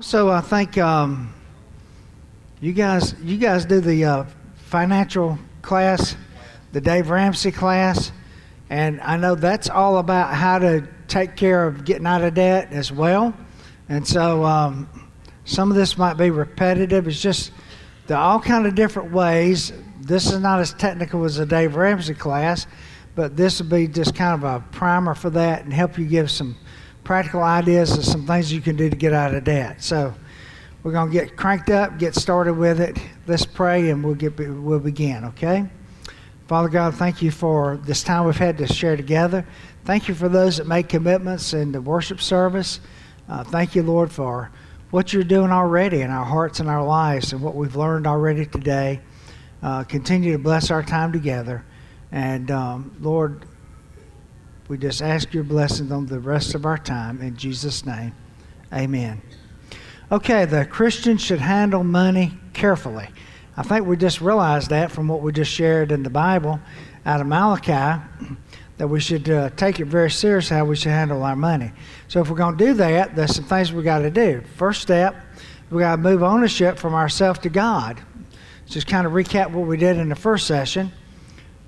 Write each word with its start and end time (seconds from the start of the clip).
So 0.00 0.28
I 0.28 0.40
think 0.40 0.76
um, 0.76 1.32
you 2.60 2.72
guys 2.72 3.14
you 3.22 3.36
guys 3.36 3.64
do 3.64 3.80
the 3.80 4.04
uh, 4.04 4.24
financial 4.56 5.38
class, 5.62 6.16
the 6.72 6.80
Dave 6.80 7.10
Ramsey 7.10 7.52
class, 7.52 8.10
and 8.70 9.00
I 9.02 9.16
know 9.16 9.36
that's 9.36 9.70
all 9.70 9.98
about 9.98 10.34
how 10.34 10.58
to 10.58 10.88
take 11.06 11.36
care 11.36 11.64
of 11.64 11.84
getting 11.84 12.08
out 12.08 12.24
of 12.24 12.34
debt 12.34 12.72
as 12.72 12.90
well. 12.90 13.32
And 13.88 14.04
so 14.04 14.44
um, 14.44 14.88
some 15.44 15.70
of 15.70 15.76
this 15.76 15.96
might 15.96 16.14
be 16.14 16.30
repetitive. 16.30 17.06
It's 17.06 17.22
just 17.22 17.52
there 18.08 18.16
are 18.16 18.32
all 18.32 18.40
kind 18.40 18.66
of 18.66 18.74
different 18.74 19.12
ways. 19.12 19.72
This 20.00 20.26
is 20.26 20.40
not 20.40 20.58
as 20.58 20.74
technical 20.74 21.24
as 21.24 21.36
the 21.36 21.46
Dave 21.46 21.76
Ramsey 21.76 22.14
class, 22.14 22.66
but 23.14 23.36
this 23.36 23.60
will 23.60 23.70
be 23.70 23.86
just 23.86 24.16
kind 24.16 24.34
of 24.34 24.42
a 24.42 24.58
primer 24.72 25.14
for 25.14 25.30
that 25.30 25.62
and 25.62 25.72
help 25.72 25.96
you 25.98 26.04
give 26.04 26.32
some 26.32 26.56
practical 27.04 27.42
ideas 27.42 27.96
of 27.96 28.04
some 28.04 28.26
things 28.26 28.52
you 28.52 28.60
can 28.60 28.76
do 28.76 28.90
to 28.90 28.96
get 28.96 29.12
out 29.12 29.34
of 29.34 29.44
debt. 29.44 29.82
So 29.82 30.14
we're 30.82 30.92
going 30.92 31.10
to 31.10 31.12
get 31.12 31.36
cranked 31.36 31.70
up, 31.70 31.98
get 31.98 32.14
started 32.14 32.54
with 32.54 32.80
it. 32.80 32.98
Let's 33.26 33.46
pray 33.46 33.90
and 33.90 34.02
we'll 34.02 34.14
get 34.14 34.36
we'll 34.38 34.80
begin, 34.80 35.24
okay? 35.26 35.68
Father 36.46 36.68
God, 36.68 36.94
thank 36.94 37.22
you 37.22 37.30
for 37.30 37.78
this 37.84 38.02
time 38.02 38.26
we've 38.26 38.36
had 38.36 38.58
to 38.58 38.66
share 38.66 38.96
together. 38.96 39.46
Thank 39.84 40.08
you 40.08 40.14
for 40.14 40.28
those 40.28 40.58
that 40.58 40.66
made 40.66 40.88
commitments 40.88 41.54
in 41.54 41.72
the 41.72 41.80
worship 41.80 42.20
service. 42.20 42.80
Uh, 43.28 43.44
thank 43.44 43.74
you, 43.74 43.82
Lord, 43.82 44.12
for 44.12 44.50
what 44.90 45.12
you're 45.12 45.24
doing 45.24 45.50
already 45.50 46.02
in 46.02 46.10
our 46.10 46.24
hearts 46.24 46.60
and 46.60 46.68
our 46.68 46.84
lives 46.84 47.32
and 47.32 47.42
what 47.42 47.54
we've 47.54 47.76
learned 47.76 48.06
already 48.06 48.46
today. 48.46 49.00
Uh, 49.62 49.84
continue 49.84 50.32
to 50.32 50.38
bless 50.38 50.70
our 50.70 50.82
time 50.82 51.12
together. 51.12 51.64
And 52.12 52.50
um, 52.50 52.94
Lord, 53.00 53.46
we 54.66 54.78
just 54.78 55.02
ask 55.02 55.34
your 55.34 55.44
blessing 55.44 55.92
on 55.92 56.06
the 56.06 56.18
rest 56.18 56.54
of 56.54 56.64
our 56.64 56.78
time. 56.78 57.20
In 57.20 57.36
Jesus' 57.36 57.84
name, 57.84 58.14
amen. 58.72 59.20
Okay, 60.10 60.46
the 60.46 60.64
Christian 60.64 61.18
should 61.18 61.40
handle 61.40 61.84
money 61.84 62.32
carefully. 62.54 63.08
I 63.58 63.62
think 63.62 63.86
we 63.86 63.96
just 63.96 64.22
realized 64.22 64.70
that 64.70 64.90
from 64.90 65.06
what 65.06 65.20
we 65.20 65.32
just 65.32 65.50
shared 65.50 65.92
in 65.92 66.02
the 66.02 66.10
Bible 66.10 66.60
out 67.04 67.20
of 67.20 67.26
Malachi, 67.26 68.02
that 68.78 68.88
we 68.88 69.00
should 69.00 69.28
uh, 69.28 69.50
take 69.50 69.80
it 69.80 69.84
very 69.84 70.10
serious 70.10 70.48
how 70.48 70.64
we 70.64 70.76
should 70.76 70.92
handle 70.92 71.22
our 71.22 71.36
money. 71.36 71.70
So 72.08 72.22
if 72.22 72.30
we're 72.30 72.36
going 72.36 72.56
to 72.56 72.64
do 72.64 72.74
that, 72.74 73.14
there's 73.14 73.36
some 73.36 73.44
things 73.44 73.70
we 73.70 73.82
got 73.82 73.98
to 73.98 74.10
do. 74.10 74.42
First 74.56 74.80
step, 74.80 75.14
we 75.70 75.80
got 75.80 75.96
to 75.96 76.02
move 76.02 76.22
ownership 76.22 76.78
from 76.78 76.94
ourselves 76.94 77.38
to 77.40 77.50
God. 77.50 78.00
Just 78.66 78.86
kind 78.86 79.06
of 79.06 79.12
recap 79.12 79.50
what 79.50 79.66
we 79.66 79.76
did 79.76 79.98
in 79.98 80.08
the 80.08 80.16
first 80.16 80.46
session, 80.46 80.90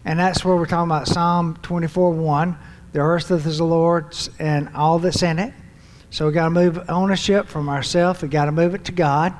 and 0.06 0.18
that's 0.18 0.46
where 0.46 0.56
we're 0.56 0.64
talking 0.64 0.90
about 0.90 1.06
Psalm 1.06 1.58
24 1.62 2.12
1 2.12 2.58
the 2.96 3.02
earth 3.02 3.30
is 3.30 3.58
the 3.58 3.64
Lord's 3.64 4.30
and 4.38 4.70
all 4.74 4.98
that's 4.98 5.22
in 5.22 5.38
it. 5.38 5.52
So 6.08 6.26
we 6.26 6.32
got 6.32 6.44
to 6.44 6.50
move 6.50 6.88
ownership 6.88 7.46
from 7.46 7.68
ourselves. 7.68 8.22
We 8.22 8.28
got 8.28 8.46
to 8.46 8.52
move 8.52 8.74
it 8.74 8.86
to 8.86 8.92
God. 8.92 9.34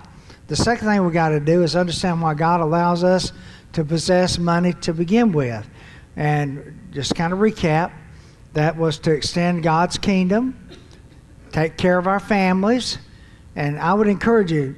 The 0.48 0.57
second 0.57 0.87
thing 0.87 1.03
we 1.07 1.11
got 1.11 1.31
to 1.31 1.41
do 1.41 1.63
is 1.63 1.75
understand 1.75 2.21
why 2.21 2.35
God 2.35 2.61
allows 2.61 3.03
us 3.03 3.33
to 3.73 3.83
possess 3.83 4.37
money 4.37 4.75
to 4.75 4.93
begin 4.93 5.33
with. 5.33 5.67
And 6.17 6.79
just 6.93 7.15
kind 7.15 7.33
of 7.33 7.39
recap, 7.39 7.93
that 8.53 8.77
was 8.77 8.98
to 8.98 9.13
extend 9.13 9.63
God's 9.63 9.97
kingdom, 9.97 10.69
take 11.51 11.79
care 11.79 11.97
of 11.97 12.07
our 12.07 12.20
families, 12.20 12.98
and 13.55 13.79
I 13.79 13.95
would 13.95 14.09
encourage 14.09 14.53
you. 14.53 14.77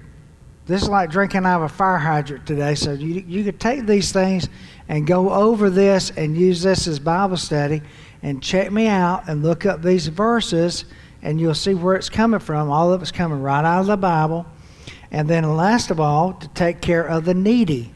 This 0.66 0.82
is 0.82 0.88
like 0.88 1.10
drinking 1.10 1.46
out 1.46 1.62
of 1.64 1.72
a 1.72 1.74
fire 1.74 1.98
hydrant 1.98 2.46
today. 2.46 2.76
So 2.76 2.92
you, 2.92 3.24
you 3.26 3.42
could 3.42 3.58
take 3.58 3.86
these 3.86 4.12
things 4.12 4.48
and 4.88 5.04
go 5.04 5.32
over 5.32 5.68
this 5.68 6.10
and 6.10 6.36
use 6.36 6.62
this 6.62 6.86
as 6.86 7.00
Bible 7.00 7.38
study 7.38 7.82
and 8.22 8.42
check 8.42 8.72
me 8.72 8.86
out 8.86 9.28
and 9.28 9.42
look 9.42 9.66
up 9.66 9.82
these 9.82 10.06
verses, 10.08 10.84
and 11.22 11.40
you'll 11.40 11.54
see 11.54 11.74
where 11.74 11.94
it's 11.94 12.08
coming 12.08 12.40
from. 12.40 12.70
All 12.70 12.92
of 12.92 13.02
it's 13.02 13.12
coming 13.12 13.40
right 13.40 13.64
out 13.64 13.80
of 13.80 13.86
the 13.86 13.96
Bible. 13.96 14.46
And 15.10 15.28
then, 15.28 15.44
last 15.56 15.90
of 15.90 16.00
all, 16.00 16.34
to 16.34 16.48
take 16.48 16.80
care 16.80 17.04
of 17.04 17.24
the 17.24 17.34
needy. 17.34 17.92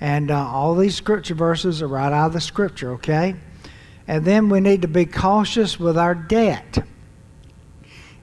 And 0.00 0.30
uh, 0.30 0.46
all 0.46 0.74
these 0.74 0.94
scripture 0.94 1.34
verses 1.34 1.82
are 1.82 1.88
right 1.88 2.12
out 2.12 2.28
of 2.28 2.32
the 2.32 2.40
scripture, 2.40 2.92
okay? 2.92 3.34
And 4.06 4.24
then 4.24 4.48
we 4.48 4.60
need 4.60 4.82
to 4.82 4.88
be 4.88 5.06
cautious 5.06 5.78
with 5.78 5.96
our 5.96 6.14
debt. 6.14 6.78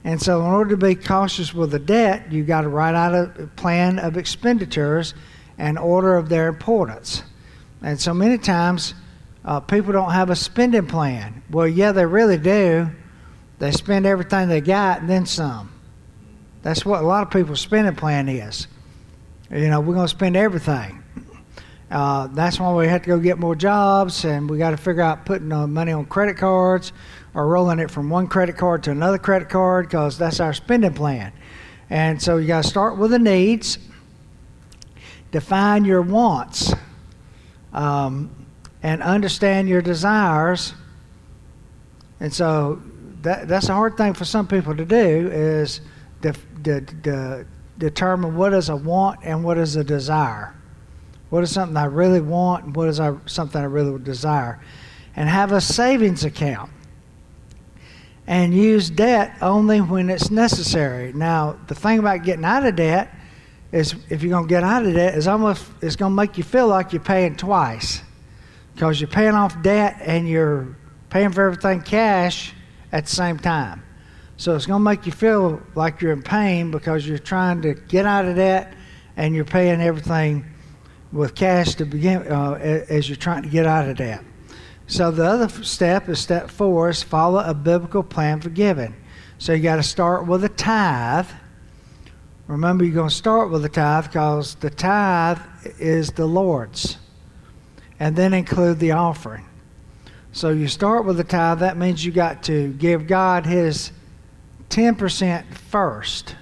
And 0.04 0.20
so, 0.20 0.40
in 0.40 0.46
order 0.46 0.70
to 0.70 0.76
be 0.76 0.94
cautious 0.94 1.52
with 1.52 1.70
the 1.70 1.78
debt, 1.78 2.30
you've 2.32 2.46
got 2.46 2.62
to 2.62 2.68
write 2.68 2.94
out 2.94 3.14
a 3.14 3.48
plan 3.56 3.98
of 3.98 4.16
expenditures 4.16 5.14
and 5.58 5.78
order 5.78 6.16
of 6.16 6.28
their 6.28 6.48
importance. 6.48 7.24
And 7.82 8.00
so, 8.00 8.14
many 8.14 8.38
times, 8.38 8.94
uh, 9.48 9.60
people 9.60 9.94
don't 9.94 10.10
have 10.10 10.28
a 10.28 10.36
spending 10.36 10.86
plan. 10.86 11.42
Well, 11.48 11.66
yeah, 11.66 11.92
they 11.92 12.04
really 12.04 12.36
do. 12.36 12.90
They 13.58 13.70
spend 13.70 14.04
everything 14.04 14.50
they 14.50 14.60
got 14.60 15.00
and 15.00 15.08
then 15.08 15.24
some. 15.24 15.72
That's 16.60 16.84
what 16.84 17.02
a 17.02 17.06
lot 17.06 17.22
of 17.22 17.32
people's 17.32 17.62
spending 17.62 17.96
plan 17.96 18.28
is. 18.28 18.66
You 19.50 19.70
know, 19.70 19.80
we're 19.80 19.94
going 19.94 20.04
to 20.04 20.14
spend 20.14 20.36
everything. 20.36 21.02
Uh, 21.90 22.26
that's 22.26 22.60
why 22.60 22.70
we 22.74 22.88
have 22.88 23.00
to 23.00 23.08
go 23.08 23.18
get 23.18 23.38
more 23.38 23.54
jobs, 23.54 24.26
and 24.26 24.50
we 24.50 24.58
got 24.58 24.72
to 24.72 24.76
figure 24.76 25.00
out 25.00 25.24
putting 25.24 25.50
uh, 25.50 25.66
money 25.66 25.92
on 25.92 26.04
credit 26.04 26.36
cards 26.36 26.92
or 27.32 27.48
rolling 27.48 27.78
it 27.78 27.90
from 27.90 28.10
one 28.10 28.26
credit 28.26 28.58
card 28.58 28.82
to 28.82 28.90
another 28.90 29.16
credit 29.16 29.48
card 29.48 29.86
because 29.86 30.18
that's 30.18 30.40
our 30.40 30.52
spending 30.52 30.92
plan. 30.92 31.32
And 31.88 32.20
so 32.20 32.36
you 32.36 32.46
got 32.46 32.64
to 32.64 32.68
start 32.68 32.98
with 32.98 33.12
the 33.12 33.18
needs, 33.18 33.78
define 35.30 35.86
your 35.86 36.02
wants. 36.02 36.74
Um, 37.72 38.30
and 38.82 39.02
understand 39.02 39.68
your 39.68 39.82
desires. 39.82 40.74
And 42.20 42.32
so 42.32 42.80
that, 43.22 43.48
that's 43.48 43.68
a 43.68 43.74
hard 43.74 43.96
thing 43.96 44.14
for 44.14 44.24
some 44.24 44.46
people 44.46 44.76
to 44.76 44.84
do 44.84 44.96
is 45.32 45.80
de, 46.20 46.32
de, 46.62 46.80
de, 46.80 47.46
determine 47.78 48.36
what 48.36 48.52
is 48.52 48.68
a 48.68 48.76
want 48.76 49.20
and 49.24 49.42
what 49.42 49.58
is 49.58 49.76
a 49.76 49.84
desire. 49.84 50.54
What 51.30 51.42
is 51.42 51.50
something 51.50 51.76
I 51.76 51.84
really 51.84 52.20
want 52.20 52.66
and 52.66 52.76
what 52.76 52.88
is 52.88 53.00
I, 53.00 53.14
something 53.26 53.60
I 53.60 53.64
really 53.64 53.98
desire. 54.02 54.60
And 55.16 55.28
have 55.28 55.52
a 55.52 55.60
savings 55.60 56.24
account. 56.24 56.70
And 58.26 58.52
use 58.52 58.90
debt 58.90 59.36
only 59.40 59.80
when 59.80 60.10
it's 60.10 60.30
necessary. 60.30 61.12
Now, 61.14 61.58
the 61.66 61.74
thing 61.74 61.98
about 61.98 62.24
getting 62.24 62.44
out 62.44 62.64
of 62.64 62.76
debt 62.76 63.14
is 63.72 63.94
if 64.10 64.22
you're 64.22 64.30
going 64.30 64.44
to 64.44 64.48
get 64.48 64.62
out 64.62 64.84
of 64.84 64.94
debt, 64.94 65.14
it's 65.14 65.26
almost 65.26 65.64
it's 65.80 65.96
going 65.96 66.12
to 66.12 66.16
make 66.16 66.36
you 66.36 66.44
feel 66.44 66.68
like 66.68 66.92
you're 66.92 67.02
paying 67.02 67.36
twice 67.36 68.02
because 68.78 69.00
you're 69.00 69.08
paying 69.08 69.34
off 69.34 69.60
debt 69.60 69.96
and 70.02 70.28
you're 70.28 70.76
paying 71.10 71.32
for 71.32 71.42
everything 71.42 71.82
cash 71.82 72.54
at 72.92 73.06
the 73.06 73.10
same 73.10 73.36
time. 73.36 73.82
So 74.36 74.54
it's 74.54 74.66
going 74.66 74.78
to 74.78 74.84
make 74.84 75.04
you 75.04 75.10
feel 75.10 75.60
like 75.74 76.00
you're 76.00 76.12
in 76.12 76.22
pain 76.22 76.70
because 76.70 77.04
you're 77.04 77.18
trying 77.18 77.60
to 77.62 77.74
get 77.74 78.06
out 78.06 78.24
of 78.24 78.36
debt 78.36 78.72
and 79.16 79.34
you're 79.34 79.44
paying 79.44 79.80
everything 79.80 80.44
with 81.10 81.34
cash 81.34 81.74
to 81.74 81.86
begin 81.86 82.18
uh, 82.30 82.52
as 82.88 83.08
you're 83.08 83.16
trying 83.16 83.42
to 83.42 83.48
get 83.48 83.66
out 83.66 83.88
of 83.88 83.96
debt. 83.96 84.22
So 84.86 85.10
the 85.10 85.24
other 85.24 85.48
step 85.64 86.08
is 86.08 86.20
step 86.20 86.48
four 86.48 86.88
is 86.88 87.02
follow 87.02 87.40
a 87.40 87.54
biblical 87.54 88.04
plan 88.04 88.40
for 88.40 88.50
giving. 88.50 88.94
So 89.38 89.54
you 89.54 89.62
got 89.64 89.76
to 89.76 89.82
start 89.82 90.28
with 90.28 90.44
a 90.44 90.50
tithe. 90.50 91.26
Remember, 92.46 92.84
you're 92.84 92.94
going 92.94 93.08
to 93.08 93.14
start 93.14 93.50
with 93.50 93.64
a 93.64 93.68
tithe 93.68 94.04
because 94.04 94.54
the 94.54 94.70
tithe 94.70 95.40
is 95.80 96.12
the 96.12 96.26
Lord's 96.26 96.96
and 98.00 98.14
then 98.16 98.32
include 98.32 98.78
the 98.78 98.92
offering. 98.92 99.44
So 100.32 100.50
you 100.50 100.68
start 100.68 101.04
with 101.04 101.16
the 101.16 101.24
tithe, 101.24 101.60
that 101.60 101.76
means 101.76 102.04
you 102.04 102.12
got 102.12 102.42
to 102.44 102.72
give 102.74 103.06
God 103.06 103.46
his 103.46 103.92
10% 104.70 105.54
first, 105.54 106.36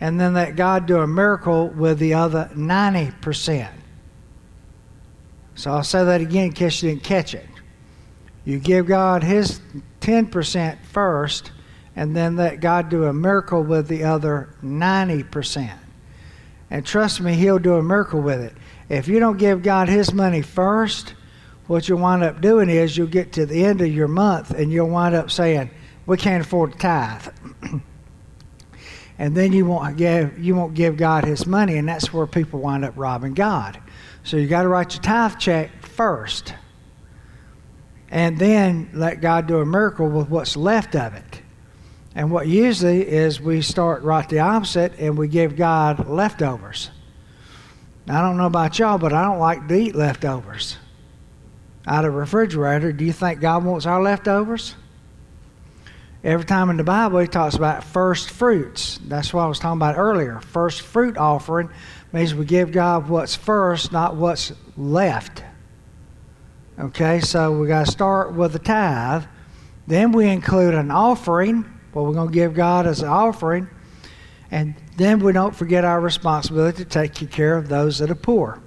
and 0.00 0.20
then 0.20 0.34
let 0.34 0.56
God 0.56 0.86
do 0.86 0.98
a 0.98 1.06
miracle 1.06 1.68
with 1.68 1.98
the 1.98 2.14
other 2.14 2.50
90%. 2.54 3.70
So 5.54 5.70
I'll 5.70 5.84
say 5.84 6.04
that 6.04 6.20
again 6.20 6.46
in 6.46 6.52
case 6.52 6.82
you 6.82 6.90
didn't 6.90 7.04
catch 7.04 7.34
it. 7.34 7.46
You 8.44 8.58
give 8.58 8.86
God 8.86 9.22
his 9.22 9.60
10% 10.00 10.78
first, 10.84 11.52
and 11.94 12.16
then 12.16 12.36
let 12.36 12.60
God 12.60 12.88
do 12.88 13.04
a 13.04 13.12
miracle 13.12 13.62
with 13.62 13.88
the 13.88 14.04
other 14.04 14.54
90%. 14.62 15.72
And 16.70 16.86
trust 16.86 17.20
me, 17.20 17.34
he'll 17.34 17.58
do 17.58 17.74
a 17.74 17.82
miracle 17.82 18.20
with 18.20 18.40
it. 18.40 18.54
If 18.92 19.08
you 19.08 19.20
don't 19.20 19.38
give 19.38 19.62
God 19.62 19.88
His 19.88 20.12
money 20.12 20.42
first, 20.42 21.14
what 21.66 21.88
you'll 21.88 22.00
wind 22.00 22.22
up 22.22 22.42
doing 22.42 22.68
is 22.68 22.94
you'll 22.94 23.06
get 23.06 23.32
to 23.32 23.46
the 23.46 23.64
end 23.64 23.80
of 23.80 23.86
your 23.86 24.06
month 24.06 24.50
and 24.50 24.70
you'll 24.70 24.90
wind 24.90 25.14
up 25.14 25.30
saying, 25.30 25.70
"We 26.04 26.18
can't 26.18 26.44
afford 26.44 26.72
to 26.72 26.78
tithe," 26.78 27.28
and 29.18 29.34
then 29.34 29.54
you 29.54 29.64
won't 29.64 29.96
give 29.96 30.38
you 30.38 30.54
won't 30.54 30.74
give 30.74 30.98
God 30.98 31.24
His 31.24 31.46
money, 31.46 31.78
and 31.78 31.88
that's 31.88 32.12
where 32.12 32.26
people 32.26 32.60
wind 32.60 32.84
up 32.84 32.92
robbing 32.94 33.32
God. 33.32 33.80
So 34.24 34.36
you 34.36 34.46
got 34.46 34.64
to 34.64 34.68
write 34.68 34.92
your 34.92 35.02
tithe 35.02 35.38
check 35.38 35.70
first, 35.80 36.52
and 38.10 38.38
then 38.38 38.90
let 38.92 39.22
God 39.22 39.46
do 39.46 39.60
a 39.60 39.64
miracle 39.64 40.06
with 40.06 40.28
what's 40.28 40.54
left 40.54 40.94
of 40.96 41.14
it. 41.14 41.40
And 42.14 42.30
what 42.30 42.46
usually 42.46 43.08
is 43.08 43.40
we 43.40 43.62
start 43.62 44.02
right 44.02 44.28
the 44.28 44.40
opposite, 44.40 44.92
and 44.98 45.16
we 45.16 45.28
give 45.28 45.56
God 45.56 46.10
leftovers. 46.10 46.90
I 48.08 48.20
don't 48.20 48.36
know 48.36 48.46
about 48.46 48.78
y'all, 48.78 48.98
but 48.98 49.12
I 49.12 49.24
don't 49.24 49.38
like 49.38 49.68
to 49.68 49.74
eat 49.74 49.94
leftovers 49.94 50.76
out 51.86 52.04
of 52.04 52.14
refrigerator. 52.14 52.92
Do 52.92 53.04
you 53.04 53.12
think 53.12 53.40
God 53.40 53.64
wants 53.64 53.86
our 53.86 54.02
leftovers? 54.02 54.74
every 56.24 56.46
time 56.46 56.70
in 56.70 56.76
the 56.76 56.84
Bible 56.84 57.18
he 57.18 57.26
talks 57.26 57.56
about 57.56 57.82
first 57.82 58.30
fruits. 58.30 58.98
That's 59.04 59.32
what 59.32 59.42
I 59.42 59.46
was 59.46 59.58
talking 59.58 59.78
about 59.78 59.98
earlier. 59.98 60.40
First 60.40 60.82
fruit 60.82 61.16
offering 61.16 61.70
means 62.12 62.34
we 62.34 62.44
give 62.44 62.72
God 62.72 63.08
what's 63.08 63.34
first, 63.34 63.92
not 63.92 64.16
what's 64.16 64.52
left. 64.76 65.42
Okay, 66.78 67.20
so 67.20 67.52
we 67.52 67.66
got 67.66 67.86
to 67.86 67.92
start 67.92 68.34
with 68.34 68.52
the 68.52 68.58
tithe. 68.58 69.24
Then 69.86 70.12
we 70.12 70.28
include 70.28 70.74
an 70.74 70.90
offering, 70.90 71.64
what 71.92 72.04
we're 72.04 72.14
going 72.14 72.28
to 72.28 72.34
give 72.34 72.54
God 72.54 72.86
as 72.86 73.02
an 73.02 73.08
offering. 73.08 73.68
And 74.50 74.74
then 74.96 75.20
we 75.20 75.32
don't 75.32 75.54
forget 75.54 75.84
our 75.84 76.00
responsibility 76.00 76.84
to 76.84 76.84
take 76.84 77.14
care 77.30 77.56
of 77.56 77.68
those 77.68 77.98
that 77.98 78.10
are 78.10 78.14
poor. 78.14 78.60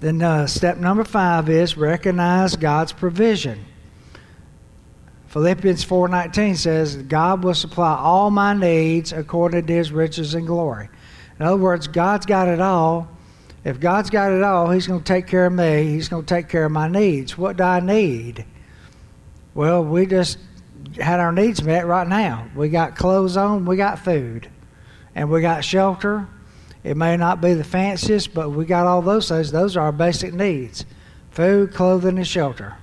Then 0.00 0.20
uh, 0.20 0.46
step 0.46 0.76
number 0.76 1.04
five 1.04 1.48
is 1.48 1.76
recognize 1.76 2.56
God's 2.56 2.92
provision. 2.92 3.64
Philippians 5.28 5.84
4:19 5.84 6.56
says, 6.56 6.96
"God 6.96 7.42
will 7.42 7.54
supply 7.54 7.96
all 7.96 8.30
my 8.30 8.54
needs 8.54 9.12
according 9.12 9.66
to 9.66 9.72
His 9.72 9.90
riches 9.90 10.34
and 10.34 10.46
glory." 10.46 10.88
In 11.40 11.46
other 11.46 11.56
words, 11.56 11.88
God's 11.88 12.26
got 12.26 12.48
it 12.48 12.60
all. 12.60 13.08
If 13.64 13.80
God's 13.80 14.10
got 14.10 14.30
it 14.30 14.42
all, 14.42 14.70
He's 14.70 14.86
going 14.86 15.00
to 15.00 15.04
take 15.04 15.26
care 15.26 15.46
of 15.46 15.52
me. 15.52 15.84
He's 15.84 16.08
going 16.08 16.24
to 16.24 16.34
take 16.34 16.48
care 16.48 16.66
of 16.66 16.72
my 16.72 16.86
needs. 16.86 17.36
What 17.36 17.56
do 17.56 17.64
I 17.64 17.80
need? 17.80 18.44
Well, 19.54 19.82
we 19.84 20.06
just 20.06 20.38
had 21.00 21.18
our 21.20 21.32
needs 21.32 21.62
met 21.62 21.86
right 21.86 22.06
now. 22.06 22.46
We 22.54 22.68
got 22.68 22.94
clothes 22.96 23.36
on, 23.36 23.64
we 23.64 23.76
got 23.76 23.98
food, 23.98 24.48
and 25.14 25.30
we 25.30 25.40
got 25.40 25.64
shelter. 25.64 26.26
It 26.82 26.96
may 26.96 27.16
not 27.16 27.40
be 27.40 27.54
the 27.54 27.64
fanciest, 27.64 28.34
but 28.34 28.50
we 28.50 28.66
got 28.66 28.86
all 28.86 29.00
those 29.00 29.28
things. 29.28 29.50
Those 29.50 29.76
are 29.76 29.86
our 29.86 29.92
basic 29.92 30.34
needs 30.34 30.84
food, 31.30 31.72
clothing, 31.72 32.16
and 32.16 32.26
shelter. 32.26 32.76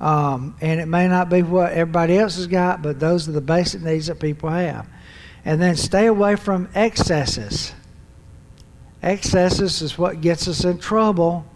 Um, 0.00 0.56
and 0.60 0.80
it 0.80 0.86
may 0.86 1.06
not 1.06 1.30
be 1.30 1.42
what 1.42 1.72
everybody 1.72 2.18
else 2.18 2.36
has 2.36 2.48
got, 2.48 2.82
but 2.82 2.98
those 2.98 3.28
are 3.28 3.32
the 3.32 3.40
basic 3.40 3.82
needs 3.82 4.08
that 4.08 4.18
people 4.18 4.48
have. 4.48 4.88
And 5.44 5.62
then 5.62 5.76
stay 5.76 6.06
away 6.06 6.34
from 6.34 6.68
excesses. 6.74 7.72
Excesses 9.00 9.80
is 9.80 9.96
what 9.96 10.20
gets 10.20 10.48
us 10.48 10.64
in 10.64 10.78
trouble 10.78 11.46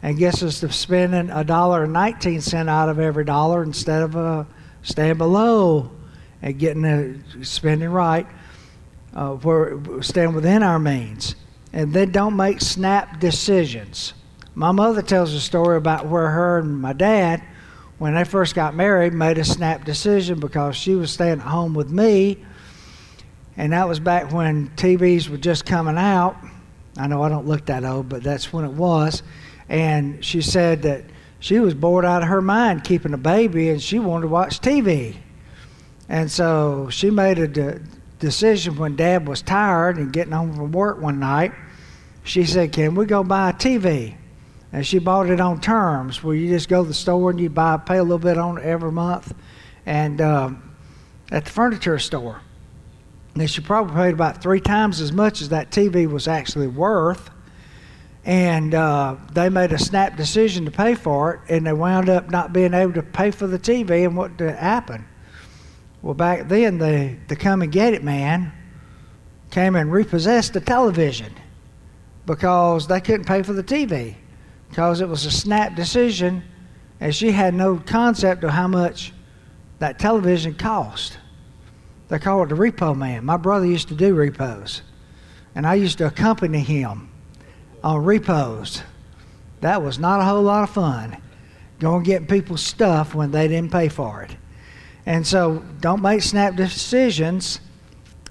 and 0.00 0.16
gets 0.16 0.44
us 0.44 0.60
to 0.60 0.70
spending 0.70 1.30
a 1.30 1.42
dollar 1.42 1.84
and 1.84 1.92
19 1.92 2.40
cent 2.40 2.68
out 2.68 2.88
of 2.88 3.00
every 3.00 3.24
dollar 3.24 3.64
instead 3.64 4.02
of 4.02 4.16
uh, 4.16 4.44
staying 4.82 5.18
below 5.18 5.90
and 6.40 6.56
getting 6.58 7.24
spending 7.42 7.88
right 7.88 8.26
uh, 9.14 9.30
where 9.34 9.78
staying 10.02 10.34
within 10.34 10.62
our 10.62 10.78
means 10.78 11.34
and 11.72 11.92
then 11.92 12.10
don't 12.10 12.36
make 12.36 12.60
snap 12.60 13.20
decisions. 13.20 14.14
My 14.54 14.72
mother 14.72 15.02
tells 15.02 15.32
a 15.34 15.40
story 15.40 15.76
about 15.76 16.06
where 16.06 16.28
her 16.28 16.58
and 16.58 16.80
my 16.80 16.92
dad 16.92 17.42
when 17.98 18.14
they 18.14 18.24
first 18.24 18.54
got 18.54 18.74
married 18.74 19.12
made 19.12 19.38
a 19.38 19.44
snap 19.44 19.84
decision 19.84 20.40
because 20.40 20.76
she 20.76 20.94
was 20.94 21.10
staying 21.10 21.40
at 21.40 21.46
home 21.46 21.74
with 21.74 21.90
me. 21.90 22.44
And 23.56 23.72
that 23.72 23.88
was 23.88 23.98
back 24.00 24.32
when 24.32 24.70
tvs 24.70 25.28
were 25.28 25.36
just 25.36 25.66
coming 25.66 25.96
out. 25.96 26.36
I 26.96 27.06
know 27.06 27.22
i 27.22 27.28
don't 27.28 27.46
look 27.46 27.66
that 27.66 27.84
old 27.84 28.08
but 28.08 28.22
that's 28.22 28.52
when 28.52 28.64
it 28.64 28.72
was. 28.72 29.22
And 29.68 30.24
she 30.24 30.40
said 30.42 30.82
that 30.82 31.04
she 31.40 31.60
was 31.60 31.74
bored 31.74 32.04
out 32.04 32.22
of 32.22 32.28
her 32.28 32.40
mind 32.40 32.84
keeping 32.84 33.14
a 33.14 33.18
baby 33.18 33.68
and 33.68 33.80
she 33.80 33.98
wanted 33.98 34.22
to 34.22 34.28
watch 34.28 34.60
TV. 34.60 35.16
And 36.08 36.30
so 36.30 36.88
she 36.90 37.10
made 37.10 37.38
a 37.38 37.46
de- 37.46 37.80
decision 38.18 38.76
when 38.76 38.96
dad 38.96 39.26
was 39.26 39.42
tired 39.42 39.96
and 39.96 40.12
getting 40.12 40.32
home 40.32 40.54
from 40.54 40.72
work 40.72 41.00
one 41.00 41.20
night. 41.20 41.52
She 42.24 42.44
said, 42.44 42.72
Can 42.72 42.94
we 42.94 43.06
go 43.06 43.24
buy 43.24 43.50
a 43.50 43.52
TV? 43.52 44.16
And 44.72 44.86
she 44.86 44.98
bought 44.98 45.30
it 45.30 45.40
on 45.40 45.60
terms 45.60 46.22
where 46.22 46.34
you 46.34 46.48
just 46.48 46.68
go 46.68 46.82
to 46.82 46.88
the 46.88 46.94
store 46.94 47.30
and 47.30 47.40
you 47.40 47.48
buy, 47.48 47.78
pay 47.78 47.96
a 47.96 48.02
little 48.02 48.18
bit 48.18 48.36
on 48.36 48.58
it 48.58 48.64
every 48.64 48.92
month. 48.92 49.34
And 49.86 50.20
um, 50.20 50.76
at 51.30 51.46
the 51.46 51.50
furniture 51.50 51.98
store. 51.98 52.42
And 53.34 53.48
she 53.48 53.60
probably 53.60 53.94
paid 53.94 54.14
about 54.14 54.42
three 54.42 54.60
times 54.60 55.00
as 55.00 55.12
much 55.12 55.40
as 55.40 55.50
that 55.50 55.70
TV 55.70 56.10
was 56.10 56.28
actually 56.28 56.66
worth 56.66 57.30
and 58.28 58.74
uh, 58.74 59.16
they 59.32 59.48
made 59.48 59.72
a 59.72 59.78
snap 59.78 60.14
decision 60.14 60.66
to 60.66 60.70
pay 60.70 60.94
for 60.94 61.32
it, 61.32 61.40
and 61.48 61.66
they 61.66 61.72
wound 61.72 62.10
up 62.10 62.28
not 62.28 62.52
being 62.52 62.74
able 62.74 62.92
to 62.92 63.02
pay 63.02 63.30
for 63.30 63.46
the 63.46 63.58
TV. 63.58 64.04
And 64.04 64.14
what 64.14 64.38
happened? 64.38 65.04
Well, 66.02 66.14
back 66.14 66.48
then, 66.48 66.78
the 66.78 67.16
the 67.28 67.36
come 67.36 67.62
and 67.62 67.72
get 67.72 67.94
it 67.94 68.04
man 68.04 68.52
came 69.50 69.76
and 69.76 69.90
repossessed 69.90 70.52
the 70.52 70.60
television 70.60 71.32
because 72.26 72.86
they 72.86 73.00
couldn't 73.00 73.24
pay 73.24 73.42
for 73.42 73.54
the 73.54 73.64
TV 73.64 74.14
because 74.68 75.00
it 75.00 75.08
was 75.08 75.24
a 75.24 75.30
snap 75.30 75.74
decision, 75.74 76.42
and 77.00 77.14
she 77.14 77.32
had 77.32 77.54
no 77.54 77.78
concept 77.78 78.44
of 78.44 78.50
how 78.50 78.68
much 78.68 79.12
that 79.78 79.98
television 79.98 80.54
cost. 80.54 81.18
They 82.08 82.18
call 82.18 82.42
it 82.42 82.48
the 82.48 82.54
repo 82.54 82.96
man. 82.96 83.24
My 83.24 83.36
brother 83.36 83.66
used 83.66 83.88
to 83.88 83.94
do 83.94 84.14
repos, 84.14 84.82
and 85.54 85.66
I 85.66 85.74
used 85.74 85.98
to 85.98 86.06
accompany 86.06 86.60
him 86.60 87.10
on 87.82 88.04
repos. 88.04 88.82
That 89.60 89.82
was 89.82 89.98
not 89.98 90.20
a 90.20 90.24
whole 90.24 90.42
lot 90.42 90.64
of 90.64 90.70
fun. 90.70 91.16
Going 91.78 92.02
getting 92.02 92.26
people's 92.26 92.62
stuff 92.62 93.14
when 93.14 93.30
they 93.30 93.48
didn't 93.48 93.72
pay 93.72 93.88
for 93.88 94.22
it. 94.22 94.36
And 95.08 95.26
so 95.26 95.64
don't 95.80 96.02
make 96.02 96.20
snap 96.20 96.54
decisions. 96.54 97.60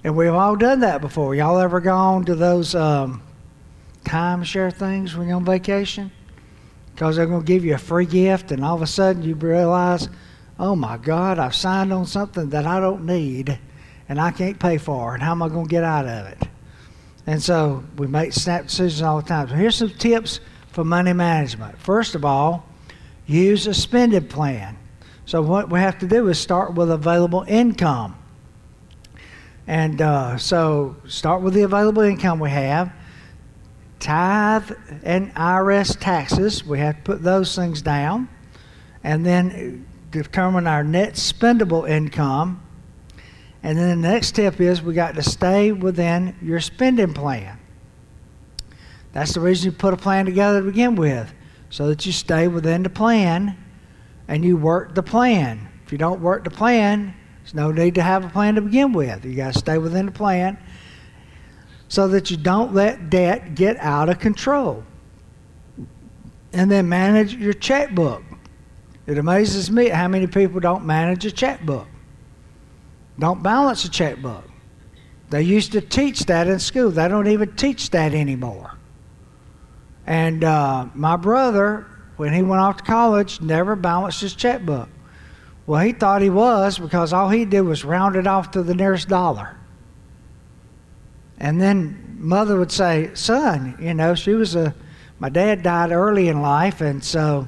And 0.04 0.16
we've 0.16 0.32
all 0.32 0.56
done 0.56 0.82
that 0.82 1.02
before. 1.02 1.34
Y'all 1.34 1.58
ever 1.58 1.80
gone 1.80 2.24
to 2.26 2.36
those 2.36 2.76
um, 2.76 3.24
timeshare 4.04 4.72
things 4.72 5.16
when 5.16 5.28
you're 5.28 5.38
on 5.38 5.44
vacation? 5.44 6.12
Because 6.94 7.16
they're 7.16 7.26
going 7.26 7.42
to 7.42 7.48
give 7.48 7.66
you 7.66 7.74
a 7.74 7.80
free 7.80 8.06
gift, 8.06 8.52
and 8.52 8.64
all 8.64 8.76
of 8.76 8.84
a 8.84 8.88
sudden 8.88 9.24
you 9.24 9.34
realize, 9.34 10.08
oh 10.60 10.76
my 10.76 10.98
God, 10.98 11.40
I've 11.40 11.56
signed 11.56 11.92
on 11.92 12.06
something 12.06 12.52
that 12.52 12.68
I 12.68 12.80
don't 12.80 13.08
need 13.08 13.58
and 14.08 14.22
I 14.22 14.30
can't 14.30 14.60
pay 14.60 14.78
for, 14.78 15.16
and 15.16 15.24
how 15.24 15.32
am 15.32 15.42
I 15.42 15.50
going 15.50 15.66
to 15.66 15.70
get 15.70 15.84
out 15.84 16.06
of 16.06 16.28
it? 16.28 16.44
And 17.26 17.42
so 17.42 17.84
we 17.98 18.06
make 18.06 18.34
snap 18.34 18.68
decisions 18.68 19.02
all 19.02 19.20
the 19.20 19.28
time. 19.28 19.50
So 19.50 19.56
here's 19.56 19.76
some 19.76 19.90
tips 19.90 20.42
for 20.74 20.84
money 20.84 21.14
management. 21.14 21.80
First 21.80 22.14
of 22.14 22.24
all, 22.24 22.68
use 23.26 23.66
a 23.66 23.74
spending 23.74 24.28
plan. 24.28 24.78
So 25.28 25.44
what 25.44 25.70
we 25.70 25.80
have 25.80 26.00
to 26.00 26.08
do 26.08 26.28
is 26.30 26.40
start 26.40 26.74
with 26.74 26.90
available 26.90 27.46
income. 27.48 28.16
And 29.68 30.02
uh, 30.02 30.38
so 30.38 30.96
start 31.08 31.44
with 31.44 31.54
the 31.54 31.62
available 31.62 32.02
income 32.02 32.40
we 32.40 32.50
have. 32.50 32.92
Tithe 34.00 34.72
and 35.04 35.36
IRS 35.36 36.00
taxes, 36.00 36.66
we 36.66 36.80
have 36.80 36.96
to 36.96 37.02
put 37.04 37.22
those 37.22 37.56
things 37.56 37.84
down. 37.84 38.30
And 39.04 39.24
then 39.24 39.86
determine 40.10 40.66
our 40.66 40.84
net 40.84 41.14
spendable 41.14 41.88
income 41.88 42.64
and 43.64 43.78
then 43.78 44.02
the 44.02 44.08
next 44.08 44.28
step 44.28 44.62
is 44.62 44.82
we 44.82 44.94
got 44.94 45.16
to 45.16 45.22
stay 45.22 45.74
within 45.74 46.36
your 46.42 46.62
spending 46.62 47.14
plan. 47.14 47.60
That's 49.12 49.34
the 49.34 49.42
reason 49.42 49.72
you 49.72 49.78
put 49.78 49.94
a 49.94 49.98
plan 49.98 50.26
together 50.26 50.62
to 50.62 50.68
begin 50.68 50.96
with, 50.96 51.34
so 51.70 51.90
that 51.90 52.06
you 52.06 52.14
stay 52.14 52.48
within 52.48 52.84
the 52.84 52.90
plan 52.90 53.58
and 54.28 54.44
you 54.44 54.58
work 54.58 54.96
the 54.96 55.04
plan. 55.04 55.68
If 55.86 55.92
you 55.92 55.98
don't 55.98 56.22
work 56.22 56.44
the 56.44 56.50
plan, 56.50 57.14
there's 57.42 57.54
no 57.54 57.72
need 57.72 57.96
to 57.96 58.02
have 58.02 58.26
a 58.26 58.30
plan 58.30 58.56
to 58.56 58.62
begin 58.62 58.92
with. 58.92 59.24
You 59.24 59.36
got 59.36 59.54
to 59.54 59.60
stay 59.60 59.78
within 59.78 60.06
the 60.06 60.12
plan 60.12 60.58
so 61.88 62.08
that 62.10 62.30
you 62.30 62.38
don't 62.38 62.74
let 62.74 63.10
debt 63.10 63.56
get 63.56 63.78
out 63.78 64.10
of 64.10 64.20
control. 64.20 64.84
And 66.52 66.70
then 66.70 66.90
manage 66.90 67.36
your 67.36 67.54
checkbook. 67.54 68.24
It 69.06 69.18
amazes 69.18 69.72
me 69.72 69.88
how 69.88 70.08
many 70.10 70.28
people 70.28 70.60
don't 70.60 70.86
manage 70.86 71.26
a 71.26 71.32
checkbook. 71.32 71.88
Don't 73.20 73.42
balance 73.42 73.86
a 73.86 73.90
checkbook. 73.90 74.44
They 75.30 75.42
used 75.42 75.72
to 75.74 75.82
teach 75.82 76.26
that 76.26 76.48
in 76.48 76.60
school. 76.60 76.92
They 76.92 77.08
don't 77.08 77.28
even 77.28 77.56
teach 77.56 77.90
that 77.92 78.14
anymore. 78.14 78.74
And 80.06 80.44
uh, 80.44 80.88
my 80.94 81.16
brother, 81.16 81.86
when 82.18 82.34
he 82.34 82.42
went 82.42 82.62
off 82.62 82.78
to 82.78 82.84
college, 82.84 83.42
never 83.42 83.76
balanced 83.76 84.22
his 84.22 84.34
checkbook. 84.34 84.90
Well, 85.66 85.82
he 85.82 85.92
thought 85.92 86.22
he 86.22 86.30
was 86.30 86.80
because 86.80 87.14
all 87.14 87.30
he 87.30 87.46
did 87.46 87.62
was 87.62 87.84
round 87.86 88.16
it 88.16 88.28
off 88.28 88.52
to 88.52 88.64
the 88.64 88.74
nearest 88.74 89.08
dollar. 89.08 89.56
And 91.40 91.62
then 91.62 92.18
mother 92.18 92.58
would 92.58 92.72
say, 92.72 93.12
Son, 93.14 93.78
you 93.80 93.94
know, 93.94 94.16
she 94.16 94.34
was 94.34 94.56
a, 94.56 94.74
my 95.20 95.30
dad 95.30 95.64
died 95.64 95.92
early 95.92 96.30
in 96.30 96.42
life, 96.42 96.82
and 96.82 97.04
so 97.04 97.48